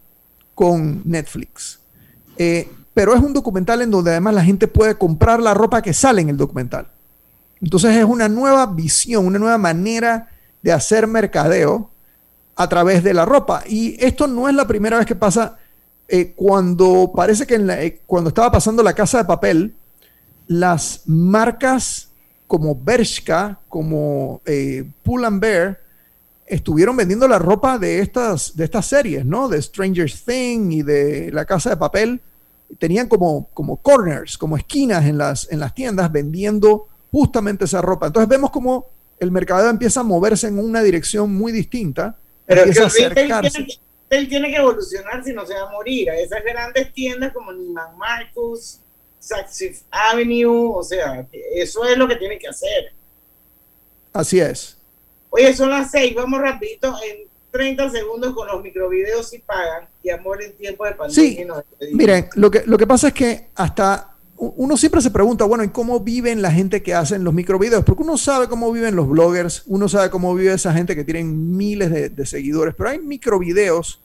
[0.62, 1.80] con Netflix.
[2.38, 5.94] Eh, pero es un documental en donde además la gente puede comprar la ropa que
[5.94, 6.88] sale en el documental.
[7.62, 10.30] Entonces es una nueva visión, una nueva manera
[10.62, 11.90] de hacer mercadeo
[12.56, 13.64] a través de la ropa.
[13.68, 15.58] Y esto no es la primera vez que pasa.
[16.08, 19.76] Eh, cuando parece que eh, cuando estaba pasando la casa de papel,
[20.48, 22.10] las marcas
[22.46, 24.42] como Bershka, como
[25.04, 25.81] Pull and Bear,
[26.52, 29.48] estuvieron vendiendo la ropa de estas, de estas series, ¿no?
[29.48, 32.22] De Stranger Things y de La Casa de Papel
[32.78, 38.08] tenían como, como corners, como esquinas en las, en las tiendas vendiendo justamente esa ropa.
[38.08, 38.88] Entonces vemos como
[39.20, 42.18] el mercado empieza a moverse en una dirección muy distinta.
[42.46, 46.10] Pero empieza a Tiene que, que evolucionar si no se va a morir.
[46.10, 48.80] A esas grandes tiendas como Neiman Marcus,
[49.20, 51.26] Saks Avenue, o sea,
[51.56, 52.94] eso es lo que tiene que hacer.
[54.12, 54.81] Así es.
[55.32, 56.96] Oye, son las seis, vamos rapidito.
[57.10, 61.64] En 30 segundos con los microvideos y pagan y amor en tiempo de pandemia.
[61.80, 65.64] Sí, miren, lo que, lo que pasa es que hasta uno siempre se pregunta, bueno,
[65.64, 67.84] ¿y cómo viven la gente que hacen los microvideos?
[67.84, 71.56] Porque uno sabe cómo viven los bloggers, uno sabe cómo vive esa gente que tienen
[71.56, 74.02] miles de, de seguidores, pero hay microvideos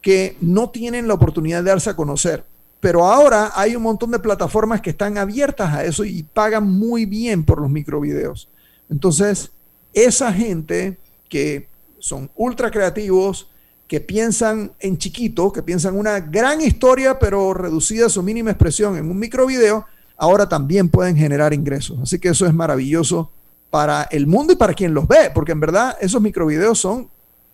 [0.00, 2.44] que no tienen la oportunidad de darse a conocer.
[2.80, 7.04] Pero ahora hay un montón de plataformas que están abiertas a eso y pagan muy
[7.04, 8.48] bien por los microvideos.
[8.88, 9.52] Entonces,
[9.92, 11.68] esa gente que
[11.98, 13.50] son ultra creativos,
[13.86, 18.96] que piensan en chiquito, que piensan una gran historia, pero reducida a su mínima expresión
[18.96, 19.84] en un microvideo,
[20.16, 21.98] ahora también pueden generar ingresos.
[22.00, 23.30] Así que eso es maravilloso
[23.70, 27.08] para el mundo y para quien los ve, porque en verdad esos microvideos son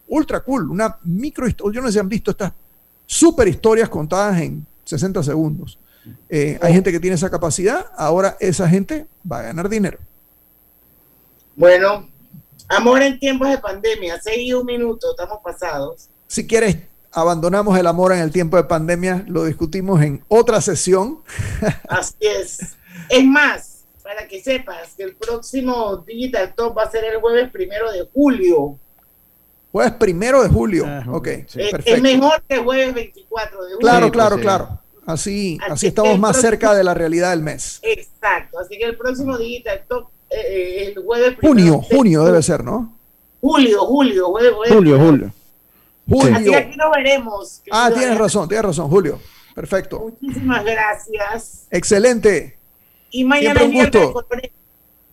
[0.09, 0.71] ultra cool.
[0.71, 2.53] Una micro yo no sé si han visto estas
[3.07, 5.79] super historias contadas en 60 segundos.
[6.29, 9.99] Eh, hay gente que tiene esa capacidad, ahora esa gente va a ganar dinero.
[11.55, 12.09] Bueno,
[12.69, 16.09] amor en tiempos de pandemia, seis un minuto, estamos pasados.
[16.27, 16.77] Si quieres,
[17.13, 21.23] abandonamos el amor en el tiempo de pandemia, lo discutimos en otra sesión.
[21.89, 22.77] Así es.
[23.09, 27.51] Es más, para que sepas que el próximo Digital Top va a ser el jueves
[27.51, 28.79] primero de julio.
[29.73, 30.85] Jueves primero de julio.
[30.87, 31.27] Ah, ok.
[31.27, 33.79] es, mejor que jueves 24 de julio.
[33.79, 34.81] Claro, claro, claro.
[35.07, 37.79] Así, así, estamos más cerca de la realidad del mes.
[37.83, 38.59] Exacto.
[38.59, 40.09] Así que el próximo Digital Top,
[40.41, 42.97] eh, el jueves Junio, junio debe ser, ¿no?
[43.41, 45.33] Julio, julio, jueves, Julio, julio.
[46.09, 46.37] Julio.
[46.37, 47.63] Así que aquí nos veremos.
[47.71, 49.21] Ah, tienes razón, tienes razón, Julio.
[49.55, 50.01] Perfecto.
[50.01, 51.67] Muchísimas gracias.
[51.71, 52.59] Excelente.
[53.11, 54.53] Y mañana es viernes de colorete.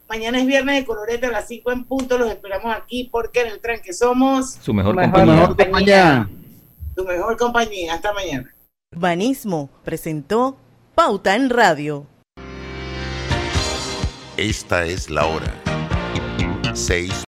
[0.09, 2.17] Mañana es viernes de colorete a las 5 en punto.
[2.17, 5.47] Los esperamos aquí porque en el tranque somos su mejor, compañía.
[5.47, 6.29] compañía.
[6.95, 7.93] Tu mejor compañía.
[7.93, 8.53] Hasta mañana.
[8.91, 10.57] Banismo presentó
[10.93, 12.05] Pauta en Radio.
[14.37, 15.53] Esta es la hora.
[16.73, 17.13] 6